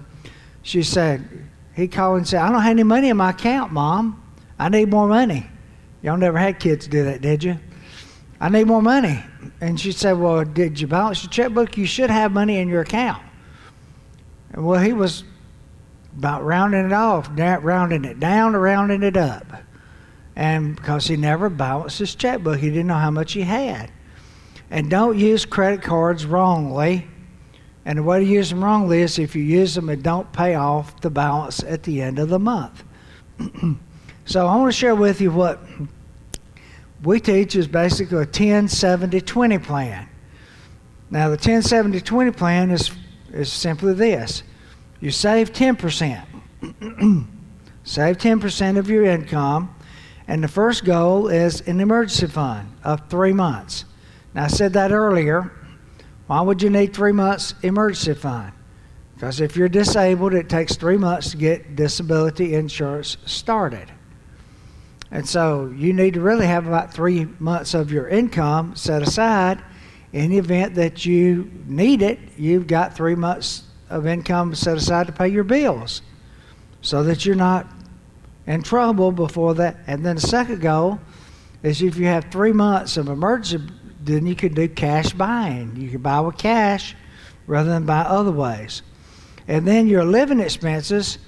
she 0.61 0.83
said, 0.83 1.27
he 1.73 1.87
called 1.87 2.17
and 2.17 2.27
said, 2.27 2.41
I 2.41 2.51
don't 2.51 2.61
have 2.61 2.71
any 2.71 2.83
money 2.83 3.09
in 3.09 3.17
my 3.17 3.29
account, 3.29 3.71
Mom. 3.71 4.21
I 4.59 4.69
need 4.69 4.89
more 4.89 5.07
money. 5.07 5.47
Y'all 6.01 6.17
never 6.17 6.37
had 6.37 6.59
kids 6.59 6.87
do 6.87 7.05
that, 7.05 7.21
did 7.21 7.43
you? 7.43 7.57
I 8.39 8.49
need 8.49 8.67
more 8.67 8.81
money. 8.81 9.23
And 9.61 9.79
she 9.79 9.91
said, 9.91 10.13
Well, 10.13 10.43
did 10.45 10.79
you 10.79 10.87
balance 10.87 11.23
your 11.23 11.31
checkbook? 11.31 11.77
You 11.77 11.85
should 11.85 12.09
have 12.09 12.31
money 12.31 12.57
in 12.57 12.67
your 12.67 12.81
account. 12.81 13.21
Well, 14.55 14.81
he 14.81 14.93
was 14.93 15.23
about 16.17 16.43
rounding 16.43 16.85
it 16.85 16.93
off, 16.93 17.29
rounding 17.35 18.05
it 18.05 18.19
down 18.19 18.55
rounding 18.55 19.03
it 19.03 19.15
up. 19.15 19.45
And 20.35 20.75
because 20.75 21.07
he 21.07 21.17
never 21.17 21.49
balanced 21.49 21.99
his 21.99 22.15
checkbook, 22.15 22.59
he 22.59 22.69
didn't 22.69 22.87
know 22.87 22.95
how 22.95 23.11
much 23.11 23.33
he 23.33 23.41
had. 23.41 23.91
And 24.71 24.89
don't 24.89 25.17
use 25.17 25.45
credit 25.45 25.81
cards 25.81 26.25
wrongly. 26.25 27.07
And 27.85 27.97
the 27.97 28.03
way 28.03 28.19
to 28.19 28.25
use 28.25 28.49
them 28.49 28.63
wrongly 28.63 29.01
is 29.01 29.19
if 29.19 29.35
you 29.35 29.43
use 29.43 29.75
them 29.75 29.89
and 29.89 30.01
don't 30.01 30.31
pay 30.31 30.55
off 30.55 31.01
the 31.01 31.09
balance 31.09 31.63
at 31.63 31.83
the 31.83 32.01
end 32.01 32.19
of 32.19 32.29
the 32.29 32.39
month. 32.39 32.83
So 34.29 34.45
I 34.45 34.55
want 34.57 34.71
to 34.71 34.77
share 34.77 34.93
with 34.93 35.21
you 35.21 35.31
what 35.31 35.59
we 37.01 37.19
teach 37.19 37.55
is 37.55 37.67
basically 37.67 38.21
a 38.21 38.27
10 38.27 38.67
70 38.67 39.21
20 39.21 39.57
plan. 39.57 40.07
Now, 41.09 41.29
the 41.29 41.37
10 41.37 41.63
70 41.63 41.99
20 42.01 42.29
plan 42.29 42.69
is, 42.69 42.91
is 43.33 43.51
simply 43.51 43.93
this 43.93 44.43
you 44.99 45.11
save 45.11 45.53
10%. 45.53 46.25
save 47.83 48.17
10% 48.17 48.77
of 48.77 48.89
your 48.89 49.05
income, 49.05 49.73
and 50.27 50.43
the 50.43 50.47
first 50.47 50.83
goal 50.83 51.27
is 51.27 51.61
an 51.61 51.79
emergency 51.79 52.27
fund 52.27 52.69
of 52.83 53.09
three 53.09 53.33
months. 53.33 53.85
Now, 54.33 54.43
I 54.43 54.47
said 54.47 54.73
that 54.73 54.91
earlier. 54.91 55.51
Why 56.27 56.41
would 56.41 56.61
you 56.61 56.69
need 56.69 56.93
three 56.93 57.13
months 57.13 57.55
emergency 57.63 58.13
fund? 58.13 58.53
Because 59.15 59.41
if 59.41 59.57
you're 59.57 59.69
disabled, 59.69 60.33
it 60.33 60.47
takes 60.47 60.75
three 60.75 60.97
months 60.97 61.31
to 61.31 61.37
get 61.37 61.75
disability 61.75 62.55
insurance 62.55 63.17
started. 63.25 63.91
And 65.11 65.27
so 65.27 65.73
you 65.75 65.91
need 65.91 66.13
to 66.13 66.21
really 66.21 66.45
have 66.45 66.67
about 66.67 66.93
three 66.93 67.27
months 67.39 67.73
of 67.73 67.91
your 67.91 68.07
income 68.07 68.75
set 68.75 69.01
aside. 69.01 69.61
In 70.11 70.31
the 70.31 70.37
event 70.37 70.75
that 70.75 71.05
you 71.05 71.51
need 71.67 72.01
it, 72.01 72.19
you've 72.37 72.67
got 72.67 72.95
three 72.95 73.15
months 73.15 73.63
of 73.89 74.07
income 74.07 74.55
set 74.55 74.77
aside 74.77 75.07
to 75.07 75.13
pay 75.13 75.27
your 75.27 75.43
bills 75.43 76.01
so 76.81 77.03
that 77.03 77.25
you're 77.25 77.35
not 77.35 77.67
in 78.47 78.63
trouble 78.63 79.11
before 79.11 79.53
that. 79.55 79.77
And 79.85 80.05
then 80.05 80.15
the 80.15 80.21
second 80.21 80.61
goal 80.61 80.99
is 81.61 81.81
if 81.81 81.97
you 81.97 82.05
have 82.05 82.25
three 82.31 82.51
months 82.51 82.97
of 82.97 83.07
emergency, 83.07 83.71
then 84.03 84.25
you 84.25 84.35
could 84.35 84.55
do 84.55 84.67
cash 84.67 85.13
buying. 85.13 85.75
You 85.75 85.89
could 85.91 86.03
buy 86.03 86.19
with 86.21 86.37
cash 86.37 86.95
rather 87.45 87.69
than 87.69 87.85
buy 87.85 88.01
other 88.01 88.31
ways. 88.31 88.81
And 89.47 89.67
then 89.67 89.87
your 89.87 90.05
living 90.05 90.39
expenses 90.39 91.19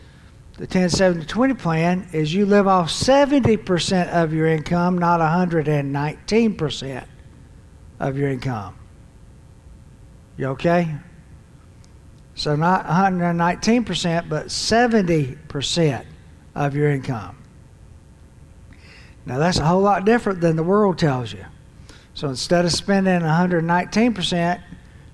the 0.57 0.67
10 0.67 0.89
70 0.89 1.25
20 1.25 1.53
plan 1.55 2.07
is 2.13 2.33
you 2.33 2.45
live 2.45 2.67
off 2.67 2.89
70% 2.89 4.09
of 4.09 4.33
your 4.33 4.45
income, 4.47 4.97
not 4.97 5.19
119% 5.19 7.05
of 8.01 8.17
your 8.17 8.29
income. 8.29 8.75
You 10.37 10.47
okay? 10.47 10.95
So 12.33 12.55
not 12.55 12.85
119%, 12.87 14.27
but 14.27 14.47
70% 14.47 16.05
of 16.55 16.75
your 16.75 16.89
income. 16.89 17.37
Now 19.25 19.37
that's 19.37 19.59
a 19.59 19.65
whole 19.65 19.81
lot 19.81 20.03
different 20.03 20.41
than 20.41 20.55
the 20.55 20.63
world 20.63 20.97
tells 20.97 21.31
you. 21.31 21.45
So 22.15 22.27
instead 22.27 22.65
of 22.65 22.71
spending 22.71 23.21
119%, 23.21 24.61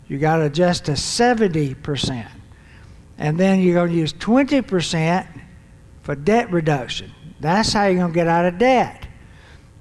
you 0.07 0.17
got 0.17 0.37
to 0.37 0.45
adjust 0.45 0.85
to 0.85 0.93
70%. 0.93 2.27
And 3.17 3.37
then 3.37 3.59
you're 3.59 3.73
going 3.73 3.91
to 3.91 3.97
use 3.97 4.13
20% 4.13 5.27
for 6.03 6.15
debt 6.15 6.49
reduction. 6.51 7.11
That's 7.41 7.73
how 7.73 7.85
you're 7.85 7.95
going 7.95 8.13
to 8.13 8.15
get 8.15 8.27
out 8.27 8.45
of 8.45 8.57
debt. 8.57 9.07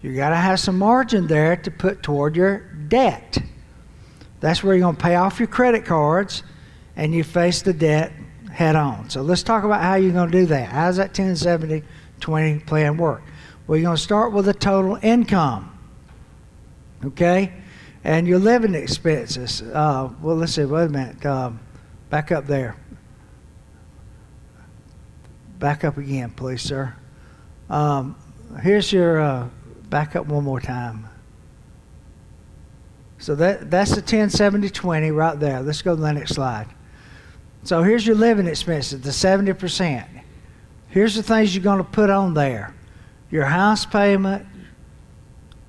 You 0.03 0.15
got 0.17 0.31
to 0.31 0.37
have 0.37 0.59
some 0.59 0.79
margin 0.79 1.29
there 1.29 1.57
to 1.57 1.71
put 1.71 2.03
toward 2.03 2.35
your 2.35 2.76
debt. 2.89 3.39
That's 4.41 4.63
where 4.63 4.75
you're 4.75 4.83
going 4.83 4.97
to 4.97 5.03
pay 5.03 5.17
off 5.17 5.39
your 5.39 5.49
credit 5.49 5.85
cards 5.85 6.43
and 6.97 7.15
you 7.15 7.25
face 7.25 7.63
the 7.63 7.73
debt 7.73 8.13
head 8.53 8.77
on. 8.77 9.11
So 9.11 9.23
let's 9.23 9.43
talk 9.43 9.65
about 9.65 9.83
how 9.83 9.97
you're 9.97 10.13
going 10.13 10.31
to 10.31 10.39
do 10.39 10.47
that. 10.47 10.71
How 10.71 10.87
does 10.87 10.97
that 10.97 11.15
10 11.15 11.37
70 11.37 11.83
20 12.21 12.61
plan 12.61 12.97
work? 12.97 13.23
Well, 13.67 13.77
you're 13.77 13.85
going 13.85 13.97
to 13.97 14.03
start 14.03 14.33
with 14.33 14.49
a 14.49 14.55
total 14.55 14.99
income. 15.03 15.77
Okay? 17.05 17.53
And 18.05 18.27
your 18.27 18.39
living 18.39 18.75
expenses. 18.75 19.63
Uh, 19.63 20.11
well, 20.23 20.37
let's 20.37 20.53
see. 20.53 20.65
Wait 20.65 20.85
a 20.85 20.89
minute. 20.89 21.27
Um, 21.27 21.61
back 22.09 22.33
up 22.33 22.47
there. 22.47 22.77
Back 25.59 25.85
up 25.85 25.99
again, 25.99 26.31
please, 26.31 26.63
sir. 26.63 26.95
Um, 27.69 28.17
here's 28.63 28.93
your 28.93 29.21
uh, 29.21 29.49
back 29.89 30.15
up 30.15 30.27
one 30.27 30.45
more 30.45 30.61
time. 30.61 31.09
So 33.27 33.35
that 33.35 33.73
that's 33.73 33.93
the 33.93 34.01
10, 34.01 34.31
70, 34.31 34.71
20 34.71 35.11
right 35.11 35.41
there. 35.41 35.61
Let's 35.61 35.83
go 35.83 35.97
to 35.97 36.01
the 36.01 36.13
next 36.13 36.37
slide. 36.37 36.69
So 37.65 37.83
here's 37.83 38.07
your 38.07 38.15
living 38.15 38.47
expenses, 38.47 39.01
the 39.01 39.11
70%. 39.11 40.07
Here's 40.91 41.17
the 41.17 41.25
things 41.25 41.53
you're 41.53 41.65
going 41.65 41.79
to 41.79 41.91
put 41.91 42.09
on 42.09 42.35
there 42.35 42.73
your 43.29 43.45
house 43.45 43.85
payment, 43.85 44.47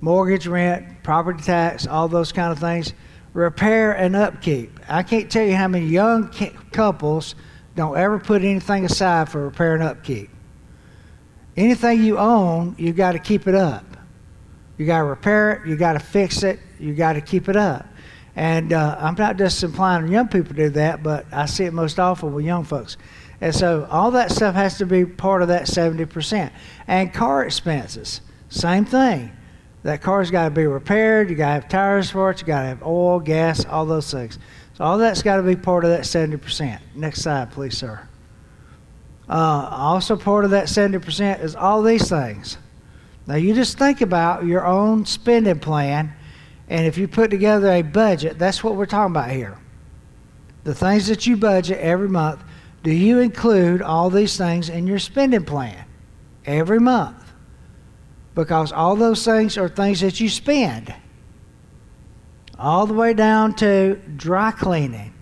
mortgage, 0.01 0.45
rent, 0.45 1.01
property 1.01 1.41
tax, 1.41 1.87
all 1.87 2.07
those 2.07 2.31
kind 2.31 2.51
of 2.51 2.59
things, 2.59 2.93
repair 3.33 3.91
and 3.93 4.15
upkeep. 4.15 4.79
I 4.87 5.01
can't 5.01 5.31
tell 5.31 5.43
you 5.43 5.55
how 5.55 5.67
many 5.67 5.87
young 5.87 6.29
couples 6.71 7.33
don't 7.75 7.97
ever 7.97 8.19
put 8.19 8.43
anything 8.43 8.85
aside 8.85 9.29
for 9.29 9.45
repair 9.45 9.73
and 9.73 9.81
upkeep. 9.81 10.29
Anything 11.55 12.03
you 12.03 12.19
own, 12.19 12.75
you've 12.77 12.97
got 12.97 13.13
to 13.13 13.19
keep 13.19 13.47
it 13.47 13.55
up. 13.55 13.96
You 14.77 14.85
got 14.85 14.99
to 14.99 15.03
repair 15.05 15.51
it, 15.53 15.67
you 15.67 15.75
got 15.75 15.93
to 15.93 15.99
fix 15.99 16.43
it, 16.43 16.59
you 16.79 16.93
got 16.93 17.13
to 17.13 17.21
keep 17.21 17.49
it 17.49 17.55
up. 17.55 17.87
And 18.35 18.71
uh, 18.71 18.97
I'm 18.99 19.15
not 19.15 19.37
just 19.37 19.63
implying 19.63 20.07
young 20.09 20.27
people 20.27 20.53
do 20.53 20.69
that, 20.69 21.01
but 21.01 21.25
I 21.31 21.47
see 21.47 21.63
it 21.63 21.73
most 21.73 21.99
often 21.99 22.33
with 22.33 22.45
young 22.45 22.63
folks. 22.63 22.97
And 23.41 23.53
so 23.53 23.87
all 23.89 24.11
that 24.11 24.31
stuff 24.31 24.53
has 24.55 24.77
to 24.77 24.85
be 24.85 25.05
part 25.05 25.41
of 25.41 25.47
that 25.47 25.63
70%. 25.63 26.51
And 26.87 27.13
car 27.13 27.43
expenses, 27.45 28.21
same 28.49 28.85
thing. 28.85 29.31
That 29.83 30.01
car's 30.01 30.31
got 30.31 30.45
to 30.45 30.51
be 30.51 30.67
repaired, 30.67 31.29
you 31.29 31.35
got 31.35 31.47
to 31.47 31.53
have 31.53 31.69
tires 31.69 32.11
for 32.11 32.29
it, 32.29 32.41
you 32.41 32.47
got 32.47 32.61
to 32.61 32.67
have 32.67 32.83
oil, 32.83 33.19
gas, 33.19 33.65
all 33.65 33.85
those 33.85 34.11
things. 34.11 34.37
So 34.73 34.83
all 34.83 34.97
that's 34.97 35.23
got 35.23 35.37
to 35.37 35.43
be 35.43 35.55
part 35.55 35.83
of 35.83 35.91
that 35.91 36.01
70%. 36.01 36.79
Next 36.95 37.21
slide, 37.21 37.51
please, 37.51 37.77
sir. 37.77 38.07
Uh, 39.29 39.69
also, 39.71 40.15
part 40.15 40.45
of 40.45 40.51
that 40.51 40.65
70% 40.65 41.41
is 41.41 41.55
all 41.55 41.81
these 41.81 42.09
things. 42.09 42.57
Now, 43.27 43.35
you 43.35 43.53
just 43.53 43.77
think 43.77 43.99
about 43.99 44.45
your 44.45 44.65
own 44.65 45.05
spending 45.05 45.59
plan, 45.59 46.13
and 46.69 46.87
if 46.87 46.97
you 46.97 47.09
put 47.09 47.29
together 47.29 47.69
a 47.73 47.81
budget, 47.81 48.39
that's 48.39 48.63
what 48.63 48.75
we're 48.75 48.85
talking 48.85 49.13
about 49.13 49.29
here. 49.29 49.57
The 50.63 50.73
things 50.73 51.07
that 51.07 51.27
you 51.27 51.35
budget 51.35 51.77
every 51.79 52.07
month, 52.07 52.41
do 52.83 52.91
you 52.91 53.19
include 53.19 53.81
all 53.81 54.09
these 54.09 54.37
things 54.37 54.69
in 54.69 54.87
your 54.87 54.99
spending 54.99 55.43
plan 55.43 55.85
every 56.45 56.79
month? 56.79 57.21
Because 58.33 58.71
all 58.71 58.95
those 58.95 59.25
things 59.25 59.57
are 59.57 59.67
things 59.67 59.99
that 60.01 60.19
you 60.21 60.29
spend 60.29 60.93
all 62.57 62.87
the 62.87 62.93
way 62.93 63.13
down 63.13 63.55
to 63.55 63.95
dry 64.15 64.51
cleaning, 64.51 65.13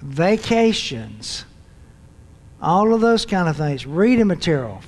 vacations, 0.00 1.44
all 2.60 2.92
of 2.92 3.00
those 3.00 3.24
kind 3.24 3.48
of 3.48 3.56
things, 3.56 3.86
reading 3.86 4.26
material. 4.26 4.80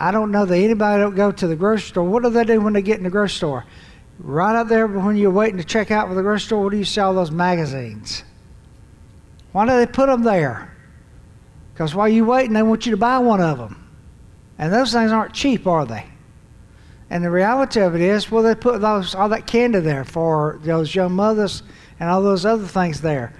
I 0.00 0.10
don't 0.12 0.30
know 0.30 0.46
that 0.46 0.56
anybody 0.56 1.02
don't 1.02 1.14
go 1.14 1.30
to 1.30 1.46
the 1.46 1.54
grocery 1.54 1.88
store. 1.88 2.04
What 2.04 2.22
do 2.22 2.30
they 2.30 2.44
do 2.44 2.58
when 2.58 2.72
they 2.72 2.80
get 2.80 2.96
in 2.96 3.04
the 3.04 3.10
grocery 3.10 3.36
store? 3.36 3.66
Right 4.18 4.56
up 4.56 4.68
there 4.68 4.86
when 4.86 5.16
you're 5.16 5.30
waiting 5.30 5.58
to 5.58 5.64
check 5.64 5.90
out 5.90 6.08
for 6.08 6.14
the 6.14 6.22
grocery 6.22 6.46
store, 6.46 6.64
what 6.64 6.70
do 6.70 6.78
you 6.78 6.84
see 6.86 7.02
all 7.02 7.12
those 7.12 7.30
magazines? 7.30 8.24
Why 9.52 9.66
do 9.66 9.72
they 9.72 9.86
put 9.86 10.06
them 10.06 10.22
there? 10.22 10.74
Because 11.74 11.94
while 11.94 12.08
you're 12.08 12.24
waiting, 12.24 12.54
they 12.54 12.62
want 12.62 12.86
you 12.86 12.92
to 12.92 12.96
buy 12.96 13.18
one 13.18 13.42
of 13.42 13.58
them. 13.58 13.76
And 14.58 14.72
those 14.72 14.90
things 14.92 15.12
aren't 15.12 15.34
cheap, 15.34 15.66
are 15.66 15.84
they? 15.84 16.06
And 17.10 17.22
the 17.22 17.30
reality 17.30 17.80
of 17.80 17.94
it 17.94 18.00
is, 18.00 18.30
well, 18.30 18.42
they 18.42 18.54
put 18.54 18.80
those, 18.80 19.14
all 19.14 19.28
that 19.30 19.46
candy 19.46 19.80
there 19.80 20.04
for 20.04 20.60
those 20.62 20.94
young 20.94 21.12
mothers 21.12 21.62
and 21.98 22.08
all 22.08 22.22
those 22.22 22.46
other 22.46 22.66
things 22.66 23.02
there. 23.02 23.34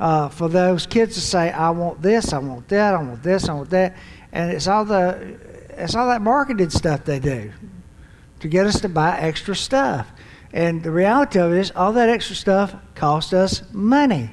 Uh, 0.00 0.28
for 0.30 0.48
those 0.48 0.86
kids 0.86 1.14
to 1.14 1.20
say, 1.20 1.50
I 1.50 1.70
want 1.70 2.00
this, 2.00 2.32
I 2.32 2.38
want 2.38 2.68
that, 2.68 2.94
I 2.94 3.02
want 3.02 3.22
this, 3.22 3.48
I 3.48 3.54
want 3.54 3.70
that. 3.70 3.96
And 4.32 4.52
it's 4.52 4.66
all, 4.66 4.84
the, 4.84 5.38
it's 5.76 5.94
all 5.94 6.08
that 6.08 6.22
marketing 6.22 6.70
stuff 6.70 7.04
they 7.04 7.18
do 7.18 7.52
to 8.40 8.48
get 8.48 8.66
us 8.66 8.80
to 8.80 8.88
buy 8.88 9.18
extra 9.18 9.54
stuff. 9.54 10.10
And 10.52 10.82
the 10.82 10.90
reality 10.90 11.38
of 11.38 11.52
it 11.52 11.58
is, 11.58 11.72
all 11.72 11.92
that 11.94 12.08
extra 12.08 12.36
stuff 12.36 12.74
costs 12.94 13.32
us 13.32 13.62
money. 13.72 14.30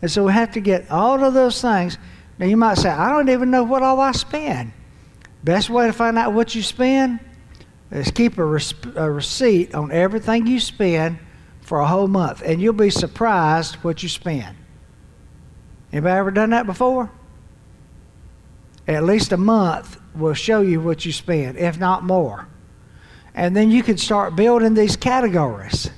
And 0.00 0.10
so 0.10 0.24
we 0.24 0.32
have 0.32 0.52
to 0.52 0.60
get 0.60 0.90
all 0.90 1.22
of 1.24 1.34
those 1.34 1.60
things. 1.60 1.98
Now, 2.38 2.46
you 2.46 2.56
might 2.56 2.78
say, 2.78 2.88
I 2.88 3.10
don't 3.10 3.28
even 3.28 3.50
know 3.50 3.64
what 3.64 3.82
all 3.82 4.00
I 4.00 4.12
spend. 4.12 4.72
Best 5.42 5.70
way 5.70 5.86
to 5.86 5.92
find 5.92 6.16
out 6.16 6.32
what 6.32 6.54
you 6.54 6.62
spend 6.62 7.20
is 7.90 8.10
keep 8.10 8.38
a, 8.38 8.42
a 8.42 9.10
receipt 9.10 9.74
on 9.74 9.90
everything 9.90 10.46
you 10.46 10.60
spend 10.60 11.18
for 11.60 11.80
a 11.80 11.86
whole 11.86 12.08
month, 12.08 12.42
and 12.42 12.60
you'll 12.62 12.72
be 12.72 12.90
surprised 12.90 13.76
what 13.76 14.02
you 14.02 14.08
spend. 14.08 14.56
Anybody 15.92 16.18
ever 16.18 16.30
done 16.30 16.50
that 16.50 16.66
before? 16.66 17.10
At 18.88 19.04
least 19.04 19.32
a 19.32 19.36
month 19.36 20.00
will 20.16 20.34
show 20.34 20.62
you 20.62 20.80
what 20.80 21.04
you 21.04 21.12
spend, 21.12 21.58
if 21.58 21.78
not 21.78 22.02
more. 22.02 22.48
And 23.34 23.54
then 23.54 23.70
you 23.70 23.82
can 23.82 23.98
start 23.98 24.34
building 24.34 24.74
these 24.74 24.96
categories. 24.96 25.90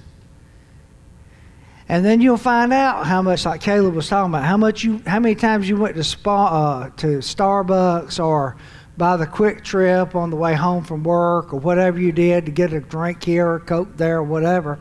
And 1.89 2.05
then 2.05 2.21
you'll 2.21 2.37
find 2.37 2.73
out 2.73 3.07
how 3.07 3.23
much, 3.23 3.45
like 3.45 3.61
Caleb 3.61 3.95
was 3.95 4.09
talking 4.09 4.33
about, 4.33 4.45
how 4.45 4.57
much 4.57 4.85
you, 4.85 5.01
how 5.07 5.21
many 5.21 5.35
times 5.35 5.69
you 5.69 5.77
went 5.77 5.97
to 5.97 6.05
spa, 6.05 6.47
uh, 6.47 6.91
to 6.97 7.19
Starbucks 7.19 8.23
or 8.23 8.57
by 8.97 9.17
the 9.17 9.27
quick 9.27 9.65
trip 9.65 10.15
on 10.15 10.31
the 10.31 10.37
way 10.37 10.55
home 10.55 10.85
from 10.85 11.03
work 11.03 11.55
or 11.55 11.59
whatever 11.59 11.99
you 11.99 12.13
did 12.13 12.47
to 12.47 12.53
get 12.53 12.73
a 12.73 12.81
drink 12.81 13.25
here 13.25 13.49
or 13.49 13.61
Coke 13.61 13.97
there 13.97 14.19
or 14.19 14.23
whatever, 14.23 14.79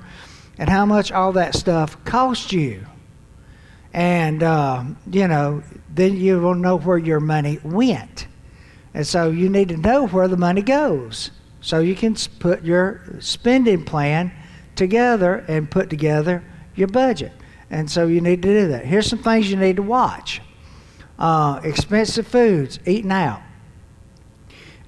and 0.58 0.70
how 0.70 0.86
much 0.86 1.12
all 1.12 1.32
that 1.34 1.56
stuff 1.56 2.04
cost 2.06 2.52
you. 2.52 2.86
And, 3.94 4.44
uh, 4.44 4.84
you 5.10 5.28
know, 5.28 5.64
then 6.00 6.16
you 6.16 6.40
will 6.40 6.56
know 6.56 6.78
where 6.78 6.98
your 6.98 7.20
money 7.20 7.60
went. 7.64 8.28
And 8.94 9.06
so 9.06 9.30
you 9.30 9.50
need 9.50 9.70
to 9.70 9.78
know 9.78 10.08
where 10.08 10.28
the 10.28 10.38
money 10.38 10.62
goes 10.62 11.32
so 11.62 11.80
you 11.80 11.96
can 11.96 12.16
put 12.40 12.64
your 12.64 13.02
spending 13.20 13.84
plan 13.84 14.32
together 14.76 15.46
and 15.48 15.70
put 15.70 15.90
together 15.90 16.44
your 16.76 16.88
budget. 16.88 17.34
And 17.70 17.90
so 17.90 18.08
you 18.08 18.22
need 18.22 18.42
to 18.42 18.48
do 18.48 18.68
that. 18.70 18.86
Here's 18.86 19.08
some 19.08 19.20
things 19.20 19.52
you 19.52 19.58
need 19.58 19.76
to 19.76 19.84
watch 19.84 20.42
uh, 21.20 21.60
expensive 21.64 22.28
foods, 22.28 22.80
eating 22.86 23.12
out. 23.12 23.42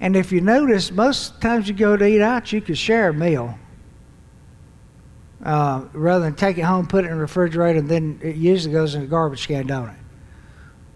And 0.00 0.16
if 0.16 0.32
you 0.32 0.40
notice, 0.40 0.90
most 0.90 1.40
times 1.40 1.68
you 1.68 1.74
go 1.74 1.96
to 1.96 2.04
eat 2.04 2.22
out, 2.22 2.52
you 2.52 2.60
can 2.60 2.74
share 2.74 3.10
a 3.10 3.14
meal. 3.14 3.56
Uh, 5.44 5.84
rather 5.92 6.24
than 6.24 6.34
take 6.34 6.56
it 6.56 6.62
home, 6.62 6.86
put 6.86 7.04
it 7.04 7.08
in 7.08 7.14
the 7.14 7.20
refrigerator, 7.20 7.78
and 7.80 7.88
then 7.88 8.18
it 8.22 8.36
usually 8.36 8.72
goes 8.72 8.94
in 8.94 9.02
the 9.02 9.06
garbage 9.06 9.46
can, 9.46 9.66
don't 9.66 9.90
it? 9.90 10.01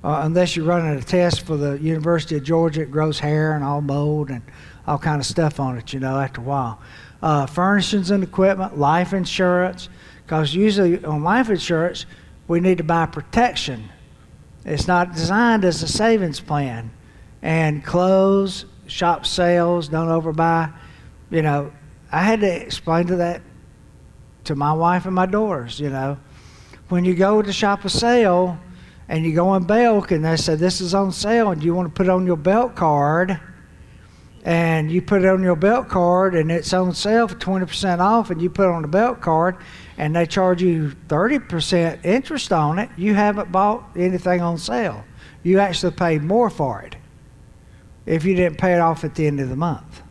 Uh, 0.04 0.20
unless 0.22 0.54
you're 0.54 0.64
running 0.64 0.96
a 0.96 1.02
test 1.02 1.44
for 1.44 1.56
the 1.56 1.78
University 1.80 2.36
of 2.36 2.44
Georgia, 2.44 2.82
it 2.82 2.90
grows 2.90 3.18
hair 3.18 3.54
and 3.54 3.64
all 3.64 3.80
mold 3.80 4.30
and 4.30 4.42
all 4.86 4.98
kind 4.98 5.20
of 5.20 5.26
stuff 5.26 5.58
on 5.58 5.76
it, 5.78 5.92
you 5.92 6.00
know, 6.00 6.18
after 6.18 6.40
a 6.40 6.44
while. 6.44 6.80
Uh, 7.22 7.46
furnishings 7.46 8.10
and 8.10 8.22
equipment, 8.22 8.78
life 8.78 9.12
insurance, 9.12 9.88
because 10.24 10.54
usually 10.54 11.04
on 11.04 11.22
life 11.24 11.48
insurance, 11.50 12.06
we 12.46 12.60
need 12.60 12.78
to 12.78 12.84
buy 12.84 13.06
protection. 13.06 13.88
It's 14.64 14.86
not 14.86 15.12
designed 15.12 15.64
as 15.64 15.82
a 15.82 15.88
savings 15.88 16.40
plan. 16.40 16.90
And 17.42 17.84
clothes, 17.84 18.66
shop 18.86 19.26
sales, 19.26 19.88
don't 19.88 20.08
overbuy. 20.08 20.72
You 21.30 21.42
know, 21.42 21.72
I 22.12 22.22
had 22.22 22.40
to 22.40 22.62
explain 22.62 23.06
to 23.06 23.16
that 23.16 23.42
to 24.44 24.54
my 24.54 24.72
wife 24.72 25.06
and 25.06 25.14
my 25.14 25.26
daughters, 25.26 25.80
you 25.80 25.90
know. 25.90 26.18
When 26.88 27.04
you 27.04 27.14
go 27.14 27.42
to 27.42 27.52
shop 27.52 27.84
a 27.84 27.88
sale 27.88 28.58
and 29.08 29.24
you 29.24 29.34
go 29.34 29.54
in 29.54 29.64
Belk 29.64 30.10
and 30.10 30.24
they 30.24 30.36
say 30.36 30.54
this 30.54 30.80
is 30.80 30.94
on 30.94 31.12
sale 31.12 31.50
and 31.50 31.62
you 31.62 31.74
want 31.74 31.88
to 31.88 31.96
put 31.96 32.08
on 32.08 32.26
your 32.26 32.36
Belk 32.36 32.74
card 32.74 33.40
and 34.44 34.90
you 34.90 35.02
put 35.02 35.22
it 35.22 35.28
on 35.28 35.42
your 35.42 35.56
Belk 35.56 35.88
card 35.88 36.34
and 36.34 36.50
it's 36.50 36.72
on 36.72 36.94
sale 36.94 37.28
for 37.28 37.34
20% 37.36 37.98
off 37.98 38.30
and 38.30 38.40
you 38.40 38.50
put 38.50 38.68
on 38.68 38.82
the 38.82 38.88
Belk 38.88 39.20
card 39.20 39.56
and 39.98 40.14
they 40.14 40.26
charge 40.26 40.62
you 40.62 40.92
30% 41.08 42.04
interest 42.04 42.52
on 42.52 42.78
it, 42.78 42.88
you 42.96 43.14
haven't 43.14 43.50
bought 43.50 43.84
anything 43.96 44.40
on 44.40 44.58
sale. 44.58 45.04
You 45.42 45.58
actually 45.60 45.92
paid 45.92 46.22
more 46.22 46.50
for 46.50 46.82
it 46.82 46.96
if 48.04 48.24
you 48.24 48.34
didn't 48.34 48.58
pay 48.58 48.74
it 48.74 48.80
off 48.80 49.04
at 49.04 49.14
the 49.14 49.26
end 49.26 49.40
of 49.40 49.48
the 49.48 49.56
month. 49.56 50.02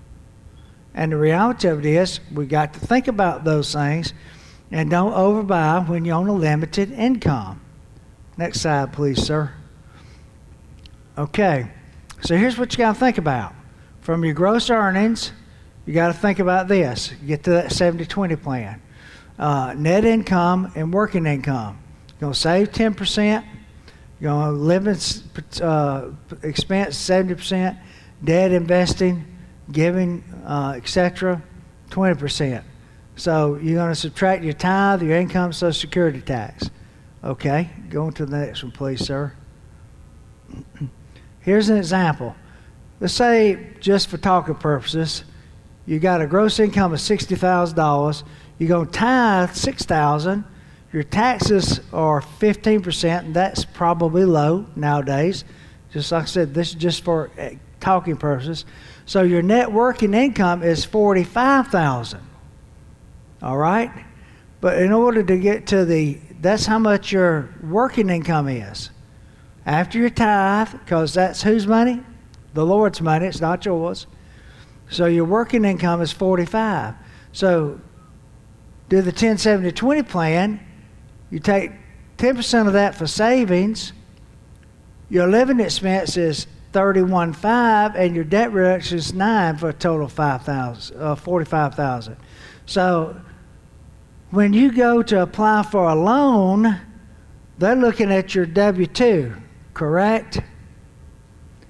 And 0.94 1.12
the 1.12 1.18
reality 1.18 1.68
of 1.68 1.80
it 1.80 1.86
is, 1.86 2.22
we 2.34 2.46
got 2.46 2.74
to 2.74 2.80
think 2.80 3.10
about 3.10 3.44
those 3.44 3.74
things 3.74 4.14
and 4.72 4.90
don't 4.90 5.12
overbuy 5.12 5.88
when 5.88 6.06
you're 6.06 6.16
on 6.16 6.28
a 6.28 6.34
limited 6.34 6.92
income. 6.92 7.62
Next 8.38 8.62
slide, 8.62 8.92
please, 8.92 9.22
sir. 9.22 9.54
Okay, 11.18 11.72
so 12.22 12.36
here's 12.36 12.58
what 12.58 12.74
you 12.74 12.78
got 12.78 12.94
to 12.94 13.00
think 13.00 13.18
about. 13.18 13.54
From 14.02 14.26
your 14.26 14.34
gross 14.34 14.70
earnings, 14.70 15.32
you 15.86 15.94
got 15.94 16.08
to 16.08 16.14
think 16.14 16.40
about 16.40 16.68
this. 16.68 17.14
Get 17.26 17.44
to 17.44 17.52
that 17.52 17.72
70 17.72 18.06
20 18.06 18.36
plan. 18.36 18.82
Uh, 19.40 19.74
net 19.78 20.04
income 20.04 20.72
and 20.76 20.94
working 20.94 21.26
income. 21.26 21.80
You're 22.10 22.20
going 22.20 22.34
to 22.34 22.40
save 22.40 22.72
10%. 22.72 23.46
You're 24.20 24.32
going 24.32 24.54
to 24.54 24.60
live 24.60 24.88
in, 24.88 24.98
uh, 25.64 26.10
expense 26.44 26.98
70%. 26.98 27.78
Debt 28.24 28.52
investing, 28.52 29.26
giving, 29.72 30.24
uh, 30.46 30.74
etc., 30.76 31.42
20%. 31.90 32.64
So 33.16 33.56
you're 33.56 33.76
going 33.76 33.92
to 33.92 33.96
subtract 33.96 34.44
your 34.44 34.54
tithe, 34.54 35.04
your 35.04 35.16
income, 35.16 35.54
Social 35.54 35.80
Security 35.80 36.22
tax. 36.22 36.70
Okay, 37.26 37.72
go 37.90 38.12
to 38.12 38.24
the 38.24 38.38
next 38.38 38.62
one, 38.62 38.72
please, 38.72 39.04
sir. 39.04 39.34
Here's 41.40 41.70
an 41.70 41.78
example. 41.78 42.36
Let's 43.00 43.16
say, 43.16 43.74
just 43.80 44.10
for 44.10 44.18
talking 44.18 44.54
purposes, 44.54 45.24
you 45.88 46.00
got 46.00 46.22
a 46.22 46.28
gross 46.28 46.60
income 46.60 46.94
of 46.94 47.00
$60,000. 47.00 48.24
You're 48.60 48.70
going 48.70 48.86
to 48.86 48.92
tithe 48.92 49.56
6000 49.56 50.44
Your 50.94 51.02
taxes 51.02 51.82
are 51.92 52.22
15%, 52.22 53.20
and 53.20 53.36
that's 53.36 53.66
probably 53.66 54.24
low 54.24 54.68
nowadays. 54.76 55.46
Just 55.92 56.12
like 56.12 56.24
I 56.24 56.26
said, 56.28 56.54
this 56.54 56.70
is 56.70 56.76
just 56.76 57.04
for 57.04 57.32
eh, 57.40 57.56
talking 57.80 58.18
purposes. 58.18 58.66
So 59.08 59.24
your 59.24 59.42
net 59.42 59.72
working 59.72 60.14
income 60.14 60.62
is 60.62 60.86
45000 60.86 62.20
All 63.42 63.58
right? 63.58 63.92
But 64.62 64.80
in 64.80 64.92
order 64.92 65.24
to 65.24 65.38
get 65.38 65.68
to 65.68 65.86
the, 65.86 66.20
that's 66.46 66.66
how 66.66 66.80
much 66.80 67.12
your 67.12 67.50
working 67.64 68.10
income 68.10 68.48
is. 68.48 68.90
After 69.66 69.98
your 69.98 70.10
tithe, 70.10 70.72
because 70.72 71.14
that's 71.14 71.42
whose 71.42 71.66
money? 71.66 72.04
The 72.54 72.66
Lord's 72.66 73.02
money, 73.02 73.26
it's 73.26 73.42
not 73.42 73.66
yours. 73.66 74.06
So 74.90 75.08
your 75.08 75.26
working 75.26 75.66
income 75.66 76.02
is 76.02 76.12
45. 76.12 76.94
So 77.32 77.80
do 78.90 79.02
the 79.02 79.12
10 79.12 79.38
70 79.38 79.72
20 79.72 80.04
plan. 80.04 80.60
You 81.32 81.40
take 81.40 81.72
10% 82.18 82.68
of 82.68 82.74
that 82.74 82.96
for 82.96 83.08
savings. 83.08 83.94
Your 85.10 85.28
living 85.28 85.60
expense 85.60 86.18
is 86.18 86.48
31.5 86.74 87.96
and 87.96 88.16
your 88.16 88.24
debt 88.24 88.52
reduction 88.52 88.98
is 88.98 89.14
9 89.14 89.58
for 89.58 89.70
a 89.70 89.74
total 89.74 90.08
5,000 90.08 90.98
uh, 90.98 91.16
45,000. 91.16 92.18
So 92.66 93.20
when 94.36 94.52
you 94.52 94.70
go 94.70 95.02
to 95.02 95.22
apply 95.22 95.64
for 95.64 95.90
a 95.90 95.96
loan, 95.96 96.78
they're 97.58 97.76
looking 97.76 98.12
at 98.12 98.36
your 98.36 98.46
W2, 98.46 99.42
correct? 99.74 100.42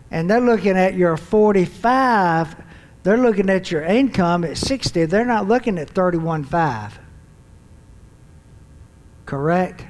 And 0.10 0.28
they're 0.28 0.41
looking 0.41 0.75
at 0.75 0.95
your 0.95 1.15
45, 1.15 2.56
they're 3.04 3.17
looking 3.17 3.51
at 3.51 3.69
your 3.69 3.84
income 3.84 4.43
at 4.43 4.58
60, 4.58 5.06
they're 5.06 5.25
not 5.25 5.47
looking 5.47 5.78
at 5.78 5.93
31.5. 5.93 6.93
Correct? 9.28 9.86